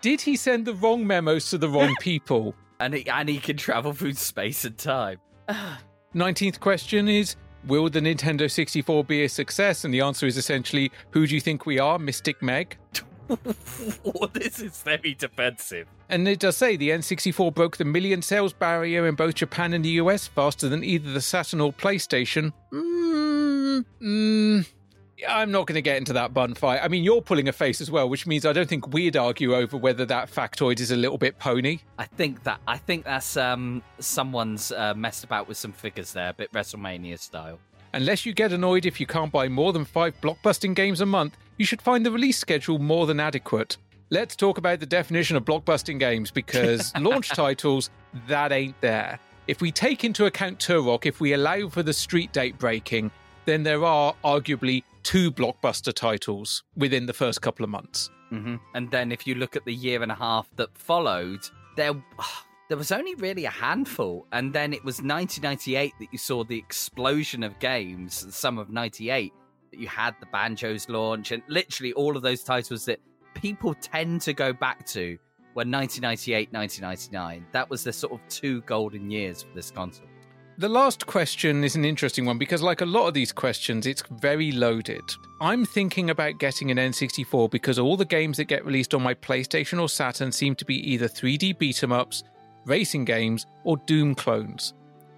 [0.01, 2.55] Did he send the wrong memos to the wrong people?
[2.79, 5.19] and, he, and he can travel through space and time.
[6.17, 9.85] 19th question is Will the Nintendo 64 be a success?
[9.85, 12.77] And the answer is essentially Who do you think we are, Mystic Meg?
[14.33, 15.87] this is very defensive.
[16.09, 19.83] And it does say the N64 broke the million sales barrier in both Japan and
[19.83, 22.53] the US faster than either the Saturn or PlayStation.
[22.71, 24.67] Mm, mm,
[25.27, 26.81] I'm not going to get into that bun fight.
[26.83, 29.55] I mean, you're pulling a face as well, which means I don't think we'd argue
[29.55, 31.79] over whether that factoid is a little bit pony.
[31.97, 36.29] I think that I think that's um someone's uh, messed about with some figures there,
[36.29, 37.59] a bit WrestleMania style.
[37.93, 41.37] Unless you get annoyed if you can't buy more than five blockbusting games a month,
[41.57, 43.77] you should find the release schedule more than adequate.
[44.09, 47.89] Let's talk about the definition of blockbusting games because launch titles,
[48.27, 49.19] that ain't there.
[49.47, 53.11] If we take into account Turok, if we allow for the street date breaking,
[53.47, 58.09] then there are arguably two blockbuster titles within the first couple of months.
[58.31, 58.57] Mm-hmm.
[58.75, 61.39] And then if you look at the year and a half that followed,
[61.77, 61.93] there
[62.69, 66.57] there was only really a handful, and then it was 1998 that you saw the
[66.57, 68.25] explosion of games.
[68.25, 69.31] The summer of '98
[69.71, 72.99] that you had the Banjo's launch, and literally all of those titles that
[73.33, 75.17] people tend to go back to
[75.55, 77.45] were 1998, 1999.
[77.53, 80.07] That was the sort of two golden years for this console.
[80.59, 84.01] The last question is an interesting one because, like a lot of these questions, it's
[84.19, 85.03] very loaded.
[85.39, 89.13] I'm thinking about getting an N64 because all the games that get released on my
[89.13, 92.23] PlayStation or Saturn seem to be either 3D beat 'em ups,
[92.65, 94.73] racing games, or Doom clones.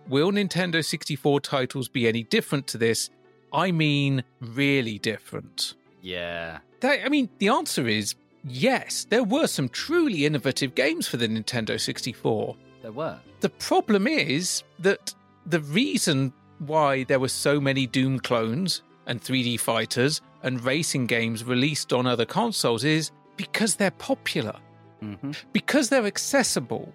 [0.10, 3.10] Will Nintendo 64 titles be any different to this?
[3.54, 5.76] I mean, really different.
[6.02, 6.58] Yeah.
[6.82, 9.06] That, I mean, the answer is yes.
[9.10, 12.58] There were some truly innovative games for the Nintendo 64.
[12.82, 13.18] There were.
[13.40, 15.14] The problem is that
[15.50, 21.44] the reason why there were so many Doom clones and 3D fighters and racing games
[21.44, 24.56] released on other consoles is because they're popular,
[25.02, 25.32] Mm-hmm.
[25.54, 26.94] because they're accessible,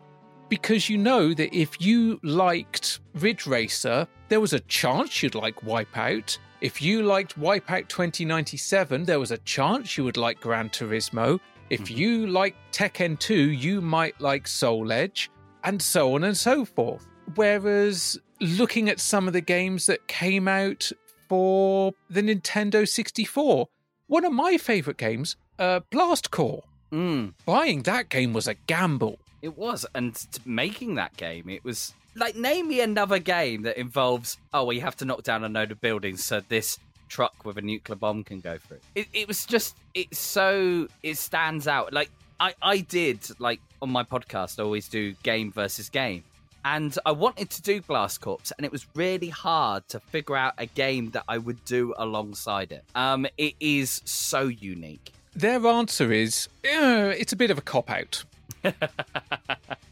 [0.51, 5.57] because you know that if you liked Ridge Racer, there was a chance you'd like
[5.63, 6.37] Wipeout.
[6.61, 11.41] If you liked Wipeout 2097, there was a chance you would like Gran Turismo.
[11.71, 15.31] If you liked Tekken 2, you might like Soul Edge,
[15.65, 17.07] and so on and so forth.
[17.37, 20.91] Whereas looking at some of the games that came out
[21.29, 23.69] for the Nintendo 64,
[24.07, 26.65] one of my favorite games, uh, Blast Corps.
[26.93, 27.35] Mm.
[27.45, 29.19] Buying that game was a gamble.
[29.43, 34.39] It was, and making that game, it was like name me another game that involves
[34.53, 36.79] oh, we have to knock down a load of buildings so this
[37.09, 38.79] truck with a nuclear bomb can go through.
[38.95, 41.93] It, it was just it's so it stands out.
[41.93, 46.25] Like I I did like on my podcast, I always do game versus game.
[46.65, 50.55] And I wanted to do Blast Corps, and it was really hard to figure out
[50.57, 52.85] a game that I would do alongside it.
[52.95, 55.12] Um, it is so unique.
[55.37, 58.25] Their answer is "Eh, it's a bit of a cop out.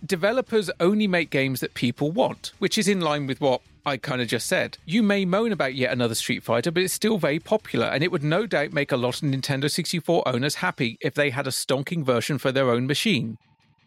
[0.06, 4.22] Developers only make games that people want, which is in line with what I kind
[4.22, 4.78] of just said.
[4.86, 8.10] You may moan about yet another Street Fighter, but it's still very popular, and it
[8.10, 11.50] would no doubt make a lot of Nintendo 64 owners happy if they had a
[11.50, 13.36] stonking version for their own machine.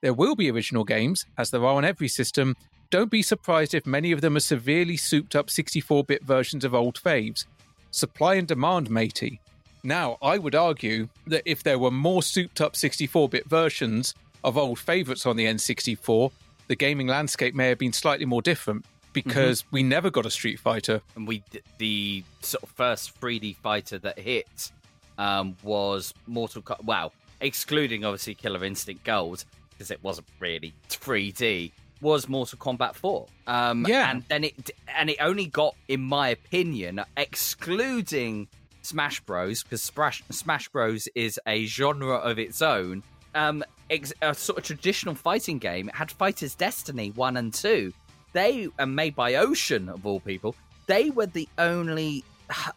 [0.01, 2.55] There will be original games, as there are on every system.
[2.89, 6.73] Don't be surprised if many of them are severely souped up 64 bit versions of
[6.73, 7.45] old faves.
[7.91, 9.39] Supply and demand, matey.
[9.83, 14.13] Now, I would argue that if there were more souped up 64 bit versions
[14.43, 16.31] of old favourites on the N64,
[16.67, 20.59] the gaming landscape may have been slightly more different because we never got a Street
[20.59, 21.01] Fighter.
[21.15, 21.41] and we
[21.77, 24.71] the sort of first 3D fighter that hit
[25.17, 26.83] um, was Mortal Kombat.
[26.83, 31.71] Wow, excluding obviously Killer Instinct Gold because it wasn't really 3D.
[32.05, 33.25] Was Mortal Kombat 4?
[33.47, 34.11] Um, Yeah.
[34.11, 38.47] and then it and it only got, in my opinion, excluding
[38.83, 39.63] Smash Bros.
[39.63, 41.07] because Smash, Smash Bros.
[41.15, 43.01] is a genre of its own.
[43.33, 45.89] Um, ex- a sort of traditional fighting game.
[45.89, 47.91] It had Fighters Destiny one and two.
[48.33, 50.55] They are made by Ocean of all people.
[50.85, 52.23] They were the only,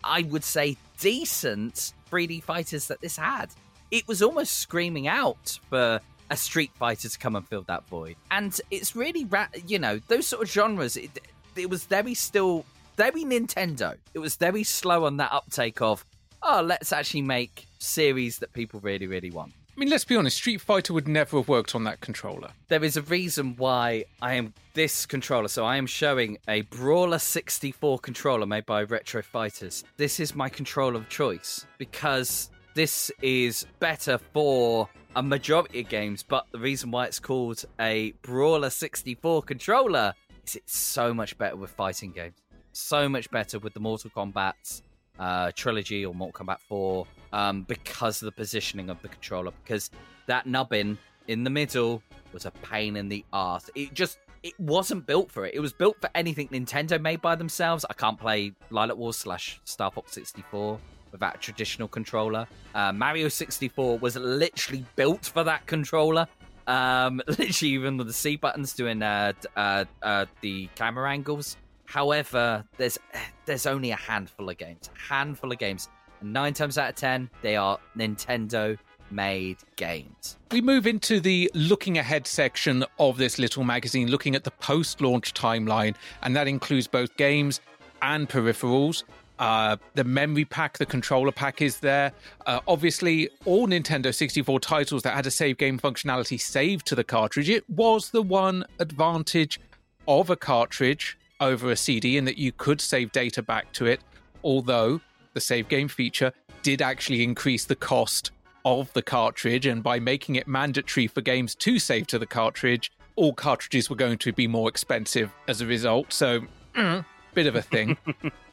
[0.02, 3.50] I would say, decent 3D fighters that this had.
[3.90, 6.00] It was almost screaming out for
[6.30, 8.16] a Street Fighter to come and fill that void.
[8.30, 10.96] And it's really, ra- you know, those sort of genres.
[10.96, 11.18] It,
[11.56, 12.64] it was very still
[12.98, 13.96] very Nintendo.
[14.12, 16.04] It was very slow on that uptake of,
[16.42, 19.52] oh, let's actually make series that people really, really want.
[19.78, 22.50] I mean, let's be honest, Street Fighter would never have worked on that controller.
[22.66, 25.46] There is a reason why I am this controller.
[25.46, 29.84] So I am showing a Brawler 64 controller made by Retro Fighters.
[29.96, 34.88] This is my controller of choice because this is better for
[35.18, 36.22] a majority of games.
[36.22, 40.14] But the reason why it's called a Brawler 64 controller
[40.46, 42.36] is it's so much better with fighting games.
[42.72, 44.82] So much better with the Mortal Kombat
[45.18, 49.50] uh, trilogy or Mortal Kombat 4 um, because of the positioning of the controller.
[49.64, 49.90] Because
[50.26, 50.96] that nubbin
[51.26, 52.00] in the middle
[52.32, 53.68] was a pain in the arse.
[53.74, 55.52] It just it wasn't built for it.
[55.52, 57.84] It was built for anything Nintendo made by themselves.
[57.90, 60.78] I can't play Lylat Wars slash Star Fox 64
[61.12, 62.46] without a traditional controller.
[62.74, 66.26] Uh, Mario 64 was literally built for that controller.
[66.66, 71.56] Um, literally, even with the C buttons doing uh, uh, uh, the camera angles.
[71.86, 72.98] However, there's
[73.46, 75.88] there's only a handful of games, a handful of games,
[76.20, 78.76] and nine times out of ten, they are Nintendo
[79.10, 80.36] made games.
[80.50, 85.00] We move into the looking ahead section of this little magazine, looking at the post
[85.00, 87.60] launch timeline, and that includes both games
[88.02, 89.04] and peripherals.
[89.38, 92.12] Uh, the memory pack, the controller pack is there.
[92.46, 97.04] Uh, obviously, all Nintendo 64 titles that had a save game functionality saved to the
[97.04, 97.48] cartridge.
[97.48, 99.60] It was the one advantage
[100.08, 104.00] of a cartridge over a CD in that you could save data back to it,
[104.42, 105.00] although
[105.34, 106.32] the save game feature
[106.62, 108.32] did actually increase the cost
[108.64, 109.66] of the cartridge.
[109.66, 113.96] And by making it mandatory for games to save to the cartridge, all cartridges were
[113.96, 116.12] going to be more expensive as a result.
[116.12, 116.40] So,
[116.74, 117.04] mm,
[117.34, 117.96] bit of a thing.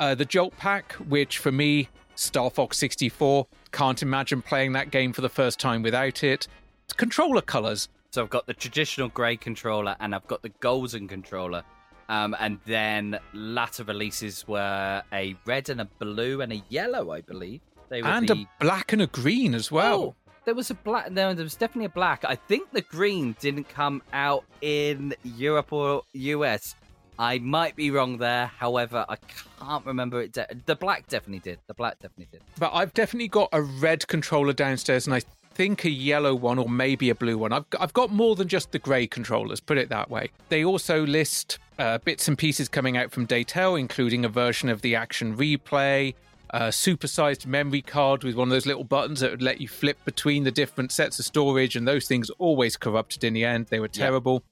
[0.00, 5.12] uh, the Jolt Pack, which for me, Star Fox 64, can't imagine playing that game
[5.12, 6.48] for the first time without it.
[6.96, 7.88] Controller colors.
[8.10, 11.62] So I've got the traditional grey controller and I've got the golden controller.
[12.08, 17.20] Um, and then latter releases were a red and a blue and a yellow, I
[17.20, 17.60] believe.
[17.88, 18.34] They were And the...
[18.34, 19.94] a black and a green as well.
[19.94, 20.14] Oh,
[20.44, 21.12] there was a black.
[21.12, 22.24] No, there was definitely a black.
[22.24, 26.74] I think the green didn't come out in Europe or US.
[27.20, 28.46] I might be wrong there.
[28.46, 29.16] However, I
[29.60, 30.32] can't remember it.
[30.32, 31.58] De- the black definitely did.
[31.66, 32.40] The black definitely did.
[32.58, 35.20] But I've definitely got a red controller downstairs, and I
[35.52, 37.52] think a yellow one or maybe a blue one.
[37.52, 40.30] I've, I've got more than just the grey controllers, put it that way.
[40.48, 44.80] They also list uh, bits and pieces coming out from Datel, including a version of
[44.80, 46.14] the action replay,
[46.48, 50.02] a supersized memory card with one of those little buttons that would let you flip
[50.06, 53.66] between the different sets of storage, and those things always corrupted in the end.
[53.66, 54.42] They were terrible.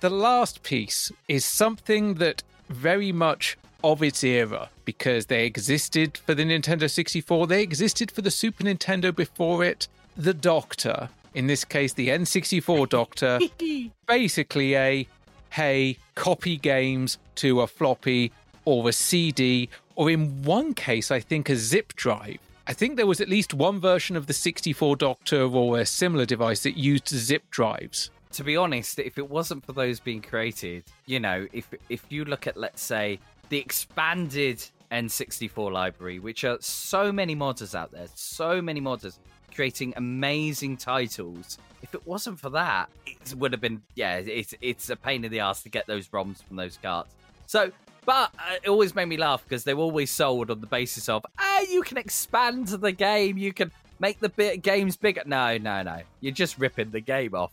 [0.00, 6.34] The last piece is something that very much of its era because they existed for
[6.34, 9.88] the Nintendo 64, they existed for the Super Nintendo before it.
[10.16, 13.40] The Doctor, in this case, the N64 Doctor,
[14.06, 15.06] basically a
[15.50, 18.32] hey, copy games to a floppy
[18.64, 22.38] or a CD, or in one case, I think a zip drive.
[22.66, 26.26] I think there was at least one version of the 64 Doctor or a similar
[26.26, 28.10] device that used zip drives.
[28.32, 32.24] To be honest, if it wasn't for those being created, you know, if if you
[32.24, 33.18] look at let's say
[33.48, 39.18] the expanded N64 library, which are so many modders out there, so many modders
[39.54, 41.58] creating amazing titles.
[41.82, 45.32] If it wasn't for that, it would have been yeah, it's it's a pain in
[45.32, 47.14] the ass to get those ROMs from those carts.
[47.46, 47.72] So,
[48.04, 51.08] but uh, it always made me laugh because they were always sold on the basis
[51.08, 55.22] of ah, you can expand the game, you can make the bit games bigger.
[55.26, 57.52] No, no, no, you're just ripping the game off.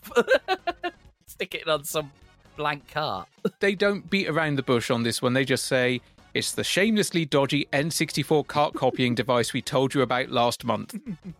[1.26, 2.10] Stick it on some
[2.56, 3.28] blank cart.
[3.60, 5.34] they don't beat around the bush on this one.
[5.34, 6.00] They just say
[6.34, 10.94] it's the shamelessly dodgy N64 cart copying device we told you about last month.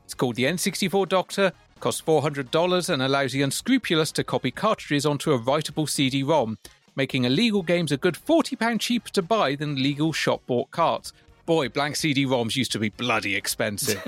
[0.05, 5.33] It's called the N64 Doctor, costs $400, and allows the unscrupulous to copy cartridges onto
[5.33, 6.59] a writable CD ROM,
[6.95, 11.13] making illegal games a good £40 cheaper to buy than legal shop bought carts.
[11.47, 14.07] Boy, blank CD ROMs used to be bloody expensive.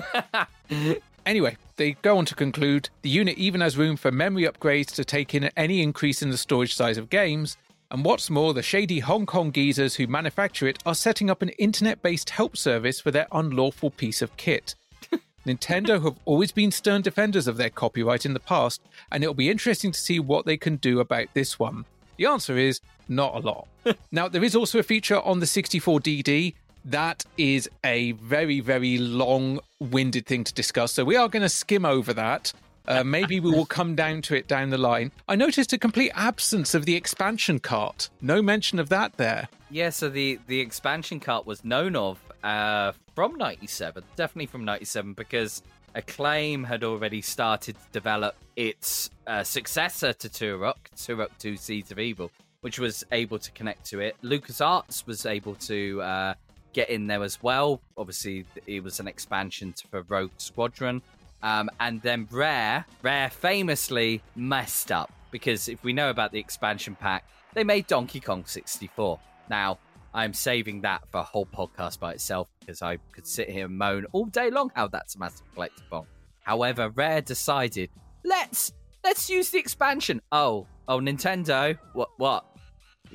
[1.29, 5.05] Anyway, they go on to conclude the unit even has room for memory upgrades to
[5.05, 7.59] take in any increase in the storage size of games.
[7.91, 11.51] And what's more, the shady Hong Kong geezers who manufacture it are setting up an
[11.51, 14.75] internet based help service for their unlawful piece of kit.
[15.47, 18.81] Nintendo have always been stern defenders of their copyright in the past,
[19.13, 21.85] and it'll be interesting to see what they can do about this one.
[22.17, 23.69] The answer is not a lot.
[24.11, 26.55] now, there is also a feature on the 64DD
[26.91, 30.93] that is a very, very long winded thing to discuss.
[30.93, 32.53] So we are going to skim over that.
[32.87, 35.13] Uh, maybe we will come down to it down the line.
[35.29, 38.09] I noticed a complete absence of the expansion cart.
[38.23, 39.49] No mention of that there.
[39.71, 45.13] Yeah, so the the expansion cart was known of uh, from '97, definitely from '97,
[45.13, 45.63] because
[45.95, 51.99] Acclaim had already started to develop its uh, successor to Turok, Turok 2 Seeds of
[51.99, 52.31] Evil,
[52.63, 54.17] which was able to connect to it.
[54.23, 56.35] LucasArts was able to uh,
[56.79, 57.81] get in there as well.
[57.97, 61.03] Obviously, it was an expansion for Rogue Squadron.
[61.43, 66.95] Um, and then Rare, Rare famously messed up because if we know about the expansion
[66.95, 67.25] pack,
[67.55, 69.19] they made Donkey Kong 64.
[69.51, 69.79] Now,
[70.15, 73.77] I'm saving that for a whole podcast by itself because I could sit here and
[73.77, 76.07] moan all day long how that's a massive collector collectible.
[76.45, 77.91] However, Rare decided
[78.25, 78.73] let's
[79.03, 80.23] let's use the expansion.
[80.31, 82.45] Oh, oh, Nintendo, what what?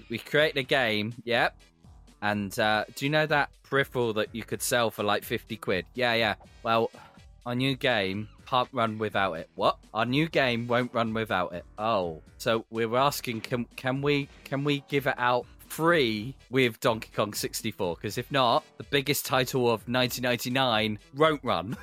[0.10, 1.56] We create a game, yep.
[2.23, 5.85] And uh, do you know that peripheral that you could sell for like 50 quid?
[5.93, 6.35] Yeah, yeah.
[6.63, 6.89] Well,
[7.45, 9.49] our new game can't run without it.
[9.55, 9.77] What?
[9.93, 11.65] Our new game won't run without it.
[11.77, 17.09] Oh, so we're asking, can can we can we give it out free with Donkey
[17.13, 17.95] Kong 64?
[17.95, 21.75] Because if not, the biggest title of 1999 won't run.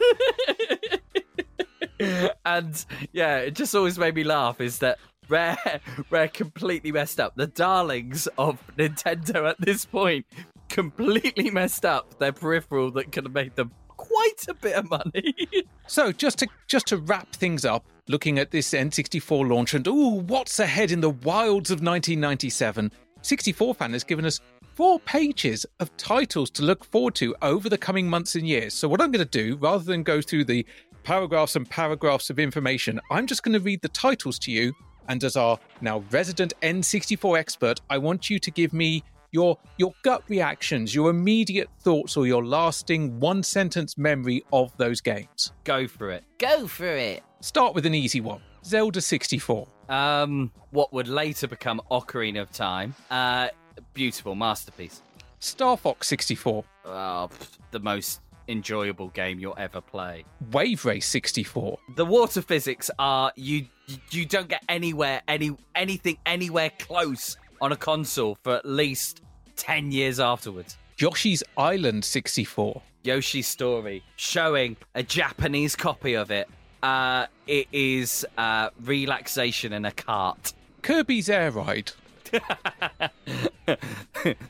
[2.46, 4.58] and yeah, it just always made me laugh.
[4.62, 4.98] Is that
[5.31, 5.81] Rare,
[6.11, 7.36] Rare completely messed up.
[7.36, 10.27] The darlings of Nintendo at this point
[10.69, 15.35] completely messed up their peripheral that could have made them quite a bit of money.
[15.86, 20.20] so just to just to wrap things up, looking at this N64 launch and ooh,
[20.20, 22.90] what's ahead in the wilds of 1997?
[23.23, 24.40] 64 fan has given us
[24.74, 28.74] four pages of titles to look forward to over the coming months and years.
[28.74, 30.65] So what I'm going to do, rather than go through the
[31.02, 34.73] paragraphs and paragraphs of information, I'm just going to read the titles to you.
[35.09, 39.02] And as our now resident N64 expert, I want you to give me
[39.32, 45.01] your your gut reactions, your immediate thoughts, or your lasting one sentence memory of those
[45.01, 45.52] games.
[45.64, 46.24] Go for it.
[46.39, 47.22] Go for it.
[47.40, 48.40] Start with an easy one.
[48.64, 49.66] Zelda 64.
[49.89, 52.94] Um, what would later become Ocarina of Time.
[53.10, 53.48] Uh,
[53.94, 55.02] beautiful masterpiece.
[55.39, 56.64] Star Fox 64.
[56.85, 57.31] Oh,
[57.70, 60.24] the most enjoyable game you'll ever play.
[60.52, 61.78] Wave Race 64.
[61.97, 63.66] The water physics are you
[64.10, 69.22] you don't get anywhere any anything anywhere close on a console for at least
[69.56, 70.78] 10 years afterwards.
[70.98, 72.82] Yoshi's Island 64.
[73.02, 76.48] Yoshi's Story, showing a Japanese copy of it.
[76.82, 80.52] Uh, it is uh, relaxation in a cart.
[80.82, 81.92] Kirby's Air Ride.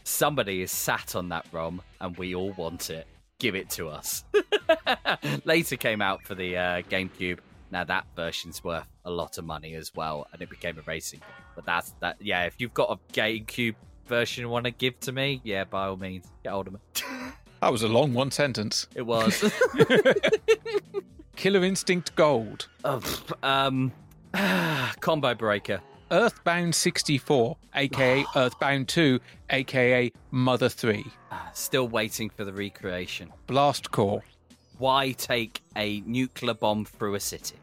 [0.05, 3.07] Somebody is sat on that ROM and we all want it.
[3.39, 4.25] Give it to us.
[5.45, 7.39] Later came out for the uh, GameCube.
[7.71, 11.21] Now that version's worth a lot of money as well, and it became a racing
[11.21, 11.29] game.
[11.55, 12.17] But that's that.
[12.21, 13.77] Yeah, if you've got a GameCube
[14.07, 16.81] version you want to give to me, yeah, by all means, get hold of me.
[17.61, 18.87] That was a long one sentence.
[18.95, 19.45] It was.
[21.37, 22.69] Killer Instinct Gold.
[22.85, 23.03] Oh,
[23.43, 23.93] um,
[25.01, 25.81] Combo Breaker.
[26.11, 29.21] Earthbound 64, aka Earthbound 2,
[29.51, 31.05] aka Mother 3.
[31.53, 33.33] Still waiting for the recreation.
[33.47, 34.23] Blast Corps.
[34.81, 37.57] Why take a nuclear bomb through a city?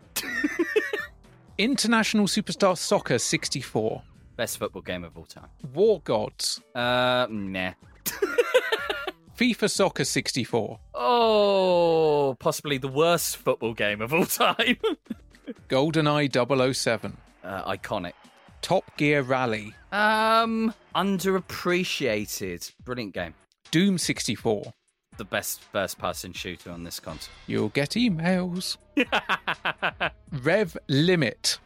[1.57, 4.03] International Superstar Soccer 64.
[4.35, 5.47] Best football game of all time.
[5.73, 6.61] War Gods.
[6.75, 7.71] Uh, nah.
[9.35, 10.79] FIFA Soccer 64.
[10.93, 14.77] Oh, possibly the worst football game of all time.
[15.69, 17.17] GoldenEye 007.
[17.43, 18.13] uh, iconic.
[18.61, 19.73] Top Gear Rally.
[19.91, 22.71] Um, underappreciated.
[22.85, 23.33] Brilliant game.
[23.71, 24.71] Doom 64.
[25.17, 27.33] The best first-person shooter on this console.
[27.47, 28.77] You'll get emails.
[30.31, 31.57] Rev Limit.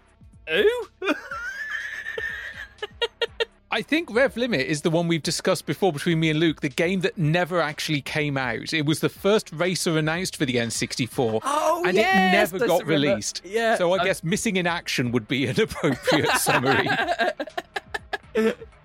[0.51, 0.87] Ooh.
[3.73, 6.67] I think Rev Limit is the one we've discussed before between me and Luke, the
[6.67, 8.73] game that never actually came out.
[8.73, 12.83] It was the first racer announced for the N64, Oh, and yes, it never got
[12.85, 13.07] remember.
[13.07, 13.41] released.
[13.45, 16.89] Yeah, So I I- guess missing in action would be an appropriate summary.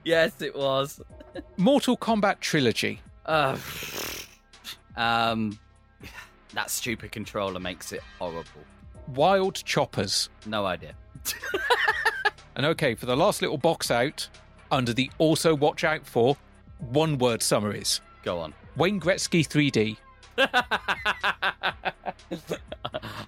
[0.05, 1.01] yes, it was.
[1.57, 3.01] Mortal Kombat Trilogy.
[3.27, 3.57] Uh,
[4.97, 5.59] um,
[6.55, 8.45] that stupid controller makes it horrible.
[9.09, 10.29] Wild Choppers.
[10.47, 10.95] No idea.
[12.57, 14.27] And okay, for the last little box out,
[14.71, 16.39] under the also watch out for,
[16.79, 18.01] one word summaries.
[18.23, 18.55] Go on.
[18.77, 19.99] Wayne Gretzky 3D.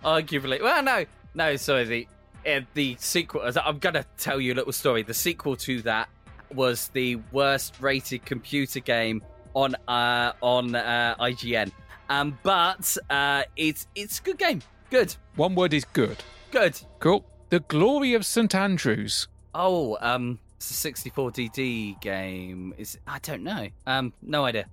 [0.02, 1.04] Arguably, well, no,
[1.34, 1.56] no.
[1.56, 2.08] Sorry, the
[2.46, 3.42] uh, the sequel.
[3.64, 5.02] I'm gonna tell you a little story.
[5.02, 6.08] The sequel to that
[6.54, 9.22] was the worst rated computer game
[9.54, 11.70] on uh on uh, IGN.
[12.10, 14.62] Um, but uh, it's it's a good game.
[14.90, 16.16] Good, One word is good.
[16.50, 16.80] good.
[17.00, 17.24] Cool.
[17.50, 18.54] The Glory of St.
[18.54, 19.28] Andrews.
[19.54, 22.72] Oh, um, it's a 64 DD game.
[22.78, 23.68] Is I don't know.
[23.86, 24.66] Um, no idea.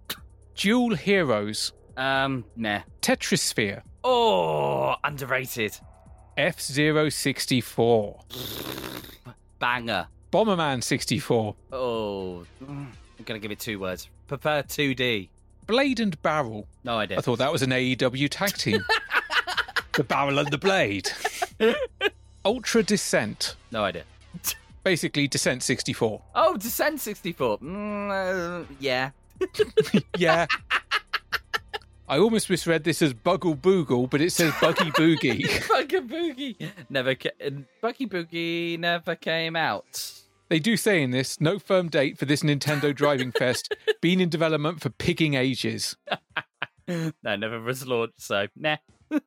[0.56, 1.74] Dual Heroes.
[1.98, 2.82] Um, nah.
[3.02, 3.82] Tetrisphere.
[4.06, 5.78] Oh, underrated.
[6.38, 8.20] F Zero 64.
[9.60, 10.08] Banger.
[10.32, 11.56] Bomberman 64.
[11.72, 12.46] Oh,
[13.18, 14.10] I'm gonna give it two words.
[14.28, 15.30] Prepare 2D.
[15.68, 16.68] Blade and Barrel.
[16.84, 17.18] No idea.
[17.18, 18.84] I thought that was an AEW tag team.
[19.94, 21.10] the Barrel and the Blade.
[22.46, 23.56] Ultra Descent.
[23.72, 24.04] No idea.
[24.84, 26.22] Basically, Descent 64.
[26.36, 27.58] Oh, Descent 64.
[27.60, 29.12] Mm, uh, yeah.
[30.18, 30.46] Yeah.
[32.08, 35.68] I almost misread this as Buggle Boogle, but it says Buggy Boogie.
[35.68, 37.16] Buggy Boogie never.
[37.16, 37.32] Ca-
[37.82, 40.12] Buggy Boogie never came out.
[40.50, 44.30] They do say in this no firm date for this Nintendo Driving Fest, been in
[44.30, 45.96] development for pigging ages.
[46.88, 48.22] no, never was launched.
[48.22, 48.78] So nah.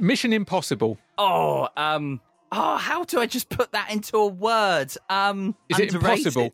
[0.00, 0.98] Mission Impossible.
[1.18, 2.20] Oh, um.
[2.54, 4.92] Oh, how do I just put that into a word?
[5.08, 6.52] Um, Is it impossible?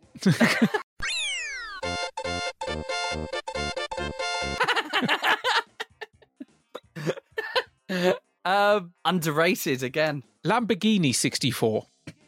[8.44, 10.22] um, underrated again.
[10.44, 11.85] Lamborghini 64.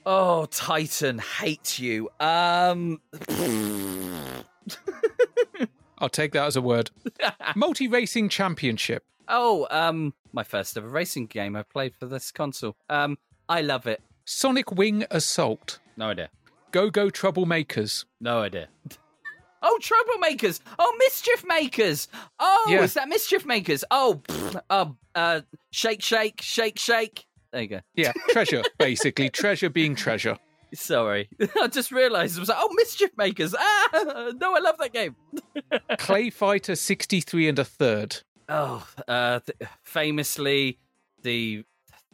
[0.07, 2.09] Oh, Titan, hate you.
[2.19, 3.01] Um,
[5.99, 6.91] I'll take that as a word.
[7.55, 9.05] Multi Racing Championship.
[9.29, 12.77] oh, um, my first ever racing game I played for this console.
[12.89, 13.19] Um,
[13.49, 14.01] I love it.
[14.25, 15.79] Sonic Wing Assault.
[15.97, 16.31] No idea.
[16.73, 18.05] Go Go Troublemakers.
[18.21, 18.69] No idea.
[19.63, 20.59] Oh, troublemakers!
[20.79, 22.09] Oh, mischief makers!
[22.39, 22.83] Oh, Yeah.
[22.83, 23.85] is that mischief makers?
[23.91, 27.27] Oh, pfft, um, uh, shake, shake, shake, shake.
[27.53, 27.81] There you go.
[27.95, 29.29] Yeah, treasure, basically.
[29.29, 30.39] treasure being treasure.
[30.75, 31.29] Sorry,
[31.61, 33.55] I just realised I was like, oh, mischief makers!
[33.59, 35.17] Ah, no, I love that game.
[35.99, 38.19] Clay Fighter 63 and a third.
[38.49, 40.79] Oh, uh, th- famously,
[41.23, 41.65] the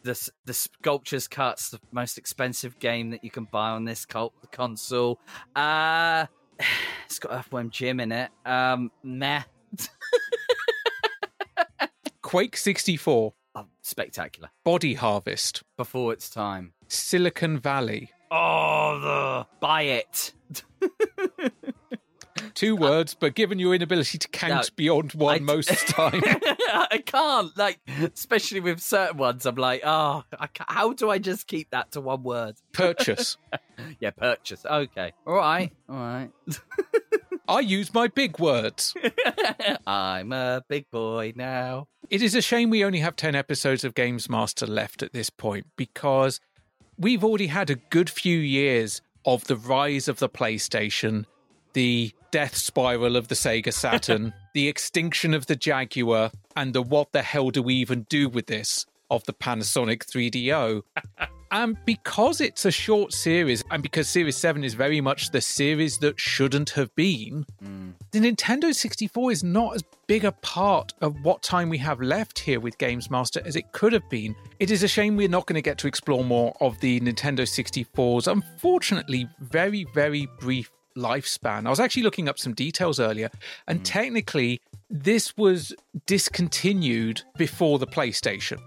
[0.04, 4.32] the the Sculptor's Cut's the most expensive game that you can buy on this col-
[4.52, 5.20] console.
[5.54, 6.24] Uh
[7.04, 8.30] it's got Earthworm Jim in it.
[8.46, 9.42] Um, meh.
[12.22, 13.34] Quake 64.
[13.86, 14.50] Spectacular.
[14.64, 15.62] Body Harvest.
[15.76, 16.72] Before its time.
[16.88, 18.10] Silicon Valley.
[18.32, 20.32] Oh, the buy it.
[22.54, 25.92] Two words, but given your inability to count No, beyond one I- most of the
[25.92, 26.20] time.
[26.24, 27.78] I can't like,
[28.14, 29.46] especially with certain ones.
[29.46, 32.56] I'm like, oh, I ca how do I just keep that to one word?
[32.72, 33.36] Purchase.
[34.00, 34.64] yeah, purchase.
[34.66, 36.30] Okay, all right, all right.
[37.48, 38.94] I use my big words.
[39.86, 41.88] I'm a big boy now.
[42.10, 45.30] It is a shame we only have 10 episodes of Games Master left at this
[45.30, 46.40] point because
[46.98, 51.24] we've already had a good few years of the rise of the PlayStation,
[51.72, 57.12] the death spiral of the Sega Saturn, the extinction of the Jaguar, and the what
[57.12, 58.86] the hell do we even do with this?
[59.10, 60.82] of the Panasonic 3DO.
[61.50, 65.98] and because it's a short series, and because Series 7 is very much the series
[65.98, 67.92] that shouldn't have been, mm.
[68.10, 72.38] the Nintendo 64 is not as big a part of what time we have left
[72.38, 74.34] here with Games Master as it could have been.
[74.60, 77.42] It is a shame we're not going to get to explore more of the Nintendo
[77.42, 81.66] 64's unfortunately very, very brief lifespan.
[81.66, 83.30] I was actually looking up some details earlier,
[83.66, 83.84] and mm.
[83.84, 84.60] technically,
[84.90, 85.74] this was
[86.06, 88.58] discontinued before the PlayStation.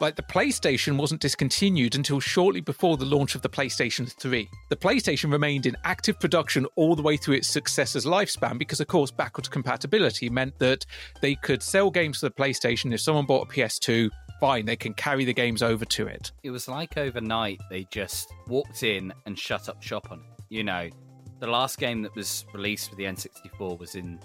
[0.00, 4.48] Like the PlayStation wasn't discontinued until shortly before the launch of the PlayStation 3.
[4.68, 8.88] The PlayStation remained in active production all the way through its successor's lifespan because, of
[8.88, 10.84] course, backwards compatibility meant that
[11.20, 12.92] they could sell games to the PlayStation.
[12.92, 16.32] If someone bought a PS2, fine, they can carry the games over to it.
[16.42, 20.44] It was like overnight they just walked in and shut up shop on it.
[20.50, 20.90] You know,
[21.38, 24.18] the last game that was released for the N64 was in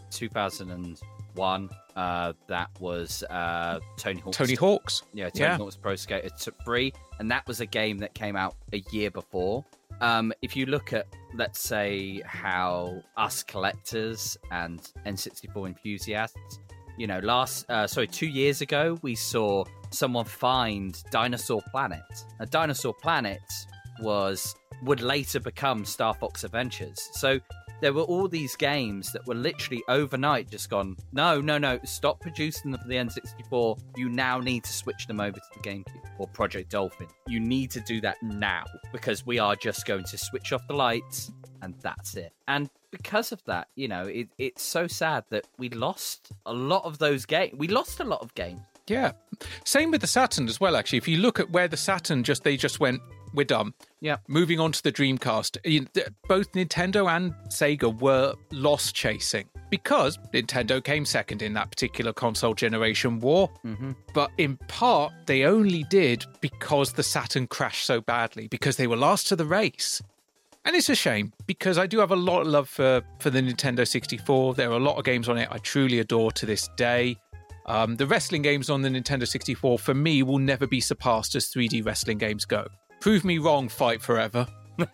[1.38, 1.69] 2001.
[1.95, 4.38] Uh, that was uh, Tony Hawk's.
[4.38, 5.03] Tony Hawk's.
[5.14, 5.57] Yeah, Tony Yeah.
[5.57, 6.93] Hawk's Pro Skater t- 3.
[7.19, 9.65] And that was a game that came out a year before.
[10.01, 16.59] Um, if you look at, let's say, how us collectors and N64 enthusiasts,
[16.97, 22.01] you know, last, uh, sorry, two years ago, we saw someone find Dinosaur Planet.
[22.39, 23.41] Now, Dinosaur Planet
[24.01, 27.09] was would later become Star Fox Adventures.
[27.14, 27.39] So
[27.81, 32.19] there were all these games that were literally overnight just gone, no, no, no, stop
[32.19, 33.79] producing them for the N64.
[33.95, 37.07] You now need to switch them over to the GameCube or Project Dolphin.
[37.27, 40.73] You need to do that now because we are just going to switch off the
[40.73, 41.31] lights
[41.61, 42.33] and that's it.
[42.47, 46.83] And because of that, you know, it, it's so sad that we lost a lot
[46.85, 47.53] of those games.
[47.57, 48.61] We lost a lot of games.
[48.87, 49.11] Yeah.
[49.65, 50.99] Same with the Saturn as well, actually.
[50.99, 53.01] If you look at where the Saturn just, they just went,
[53.33, 53.73] we're done.
[53.99, 54.17] Yeah.
[54.27, 55.57] Moving on to the Dreamcast.
[56.27, 62.53] Both Nintendo and Sega were loss chasing because Nintendo came second in that particular console
[62.53, 63.49] generation war.
[63.65, 63.91] Mm-hmm.
[64.13, 68.97] But in part, they only did because the Saturn crashed so badly, because they were
[68.97, 70.01] last to the race.
[70.65, 73.41] And it's a shame because I do have a lot of love for, for the
[73.41, 74.55] Nintendo 64.
[74.55, 77.15] There are a lot of games on it I truly adore to this day.
[77.67, 81.47] Um, the wrestling games on the Nintendo 64 for me will never be surpassed as
[81.47, 82.67] 3D wrestling games go.
[83.07, 84.45] Prove me wrong, fight forever.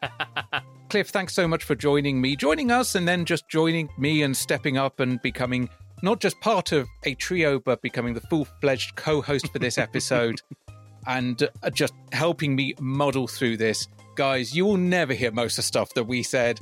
[0.90, 4.38] Cliff, thanks so much for joining me, joining us, and then just joining me and
[4.38, 5.68] stepping up and becoming
[6.04, 9.80] not just part of a trio, but becoming the full fledged co host for this
[9.80, 10.40] episode
[11.08, 13.88] and uh, just helping me muddle through this.
[14.14, 16.60] Guys, you will never hear most of the stuff that we said.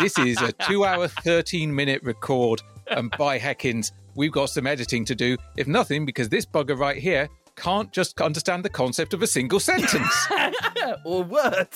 [0.00, 5.04] This is a two hour, 13 minute record, and by heckins, we've got some editing
[5.04, 7.28] to do, if nothing, because this bugger right here
[7.58, 10.28] can't just understand the concept of a single sentence.
[11.04, 11.68] or word.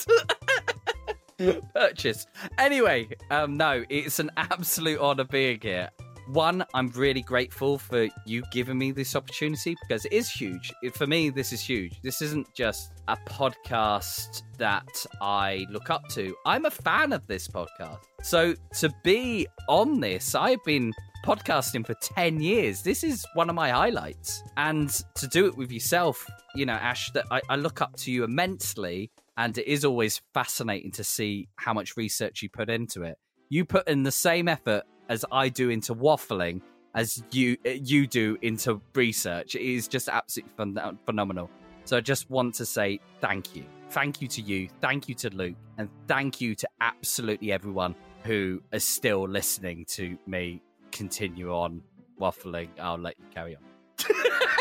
[1.74, 2.26] Purchase.
[2.58, 5.90] Anyway, um, no, it's an absolute honor being here.
[6.28, 10.72] One, I'm really grateful for you giving me this opportunity because it is huge.
[10.94, 12.00] For me, this is huge.
[12.02, 16.34] This isn't just a podcast that I look up to.
[16.46, 17.98] I'm a fan of this podcast.
[18.22, 20.92] So to be on this, I've been
[21.22, 22.82] podcasting for 10 years.
[22.82, 24.42] This is one of my highlights.
[24.56, 28.12] And to do it with yourself, you know, Ash, that I, I look up to
[28.12, 29.10] you immensely.
[29.36, 33.16] And it is always fascinating to see how much research you put into it.
[33.48, 36.60] You put in the same effort as I do into waffling
[36.94, 39.54] as you you do into research.
[39.54, 41.50] It is just absolutely phen- phenomenal.
[41.84, 43.64] So I just want to say thank you.
[43.90, 44.68] Thank you to you.
[44.80, 45.56] Thank you to Luke.
[45.78, 47.94] And thank you to absolutely everyone
[48.24, 50.62] who is still listening to me
[50.92, 51.82] continue on
[52.20, 52.68] waffling.
[52.80, 53.62] I'll let you carry on.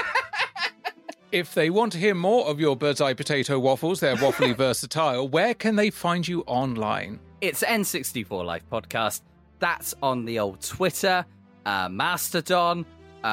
[1.31, 5.29] If they want to hear more of your bird's eye potato waffles, they're waffly versatile.
[5.29, 7.21] Where can they find you online?
[7.39, 9.21] It's N64 Life Podcast.
[9.59, 11.25] That's on the old Twitter,
[11.65, 12.85] uh, Mastodon,
[13.23, 13.27] uh,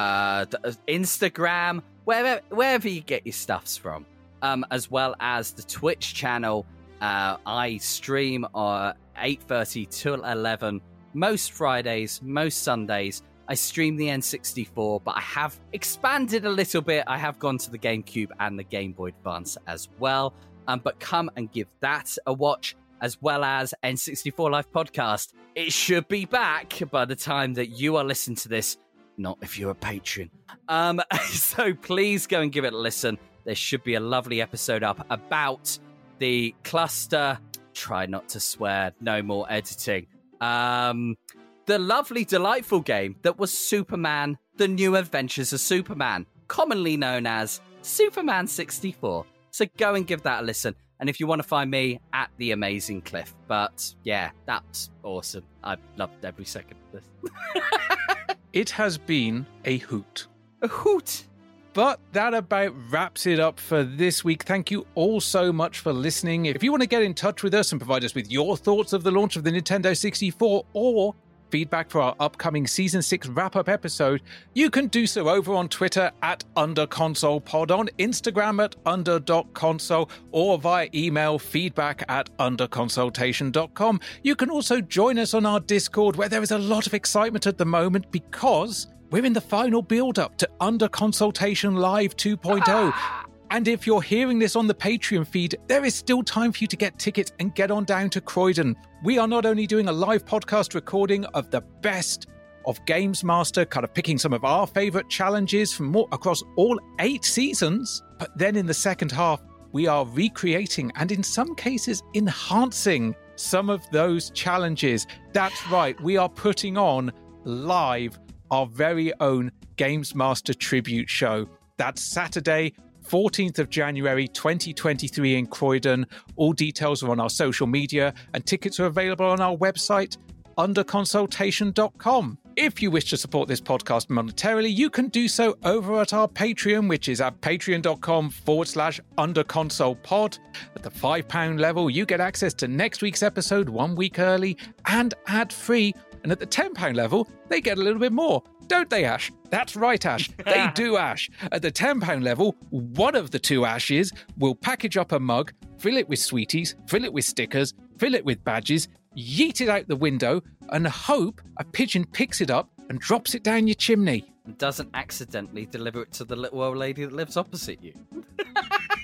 [0.63, 4.05] uh, Instagram, wherever wherever you get your stuffs from,
[4.43, 6.65] um, as well as the Twitch channel.
[7.01, 10.79] Uh, I stream uh, eight thirty till eleven
[11.13, 13.23] most Fridays, most Sundays.
[13.47, 17.03] I stream the N64, but I have expanded a little bit.
[17.07, 20.35] I have gone to the GameCube and the Game Boy Advance as well.
[20.67, 25.33] Um, but come and give that a watch, as well as N64 Live Podcast.
[25.55, 28.77] It should be back by the time that you are listening to this.
[29.17, 30.29] Not if you're a patron.
[30.67, 33.17] Um, so please go and give it a listen.
[33.45, 35.77] There should be a lovely episode up about
[36.19, 37.39] the cluster.
[37.73, 38.93] Try not to swear.
[39.01, 40.05] No more editing.
[40.41, 41.17] Um,
[41.65, 47.61] the lovely, delightful game that was Superman: The New Adventures of Superman, commonly known as
[47.81, 49.25] Superman 64.
[49.51, 50.75] So go and give that a listen.
[50.99, 55.45] And if you want to find me at the Amazing Cliff, but yeah, that's awesome.
[55.63, 57.31] I loved every second of this.
[58.51, 60.25] It has been a hoot.
[60.63, 61.25] A hoot.
[61.73, 64.43] But that about wraps it up for this week.
[64.43, 66.45] Thank you all so much for listening.
[66.45, 68.91] If you want to get in touch with us and provide us with your thoughts
[68.93, 71.15] of the launch of the Nintendo 64 or
[71.49, 74.21] feedback for our upcoming Season 6 wrap up episode,
[74.53, 80.89] you can do so over on Twitter at UnderConsolePod, on Instagram at Under.console, or via
[80.93, 83.99] email feedback at UnderConsultation.com.
[84.23, 87.47] You can also join us on our Discord where there is a lot of excitement
[87.47, 92.63] at the moment because we're in the final build up to Under Consultation Live 2.0.
[92.67, 93.25] Ah.
[93.51, 96.67] And if you're hearing this on the Patreon feed, there is still time for you
[96.67, 98.75] to get tickets and get on down to Croydon.
[99.03, 102.27] We are not only doing a live podcast recording of the best
[102.67, 106.79] of Games Master, kind of picking some of our favorite challenges from more, across all
[106.99, 109.41] eight seasons, but then in the second half,
[109.71, 115.07] we are recreating and in some cases enhancing some of those challenges.
[115.33, 117.11] That's right, we are putting on
[117.45, 118.19] live
[118.51, 121.47] our very own Games Master tribute show.
[121.77, 122.73] That's Saturday,
[123.07, 126.05] 14th of January 2023 in Croydon.
[126.35, 130.17] All details are on our social media and tickets are available on our website
[130.59, 132.37] underconsultation.com.
[132.57, 136.27] If you wish to support this podcast monetarily, you can do so over at our
[136.27, 140.37] Patreon, which is at patreon.com forward slash underconsolepod.
[140.75, 145.13] At the £5 level, you get access to next week's episode one week early and
[145.27, 145.95] ad free.
[146.23, 148.43] And at the £10 level, they get a little bit more.
[148.67, 149.31] Don't they, Ash?
[149.49, 150.29] That's right, Ash.
[150.45, 151.29] They do, Ash.
[151.51, 155.97] At the £10 level, one of the two Ashes will package up a mug, fill
[155.97, 158.87] it with sweeties, fill it with stickers, fill it with badges,
[159.17, 163.43] yeet it out the window, and hope a pigeon picks it up and drops it
[163.43, 164.31] down your chimney.
[164.45, 167.93] And doesn't accidentally deliver it to the little old lady that lives opposite you.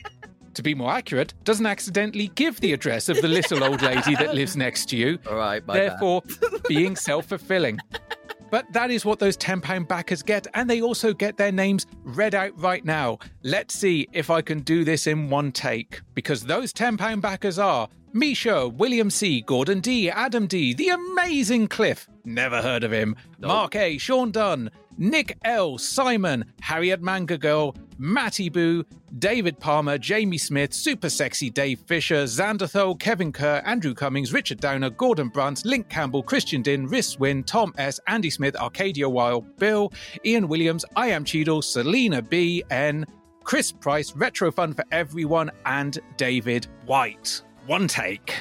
[0.55, 4.33] To be more accurate, doesn't accidentally give the address of the little old lady that
[4.35, 5.19] lives next to you.
[5.29, 6.23] All right, therefore
[6.67, 7.77] being self fulfilling.
[8.51, 12.33] But that is what those £10 backers get, and they also get their names read
[12.33, 13.19] out right now.
[13.43, 17.89] Let's see if I can do this in one take, because those £10 backers are
[18.13, 23.75] Misha, William C., Gordon D., Adam D., the amazing Cliff, never heard of him, Mark
[23.75, 28.83] A., Sean Dunn, Nick L., Simon, Harriet Manga Girl, Matty Boo,
[29.19, 34.89] David Palmer, Jamie Smith, Super Sexy Dave Fisher, Xanderthal, Kevin Kerr, Andrew Cummings, Richard Downer,
[34.89, 39.91] Gordon Brunt, Link Campbell, Christian Din, Rhys Wynn, Tom S., Andy Smith, Arcadia Wild, Bill,
[40.25, 42.63] Ian Williams, I Am Cheadle, Selena B.
[42.69, 43.05] N.,
[43.43, 47.41] Chris Price, Retro Fun for Everyone, and David White.
[47.67, 48.35] One take.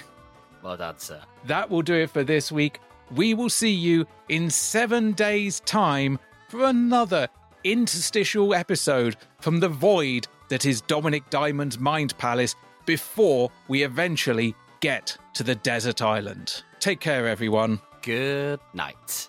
[0.62, 1.20] Well done, sir.
[1.47, 2.81] That will do it for this week.
[3.14, 6.18] We will see you in seven days' time
[6.55, 7.26] for another
[7.64, 12.55] interstitial episode from the void that is Dominik Diamond's Mind Palace
[12.86, 16.62] before we eventually get to the desert island.
[16.78, 17.81] Take care, everyone.
[18.02, 19.28] Good night.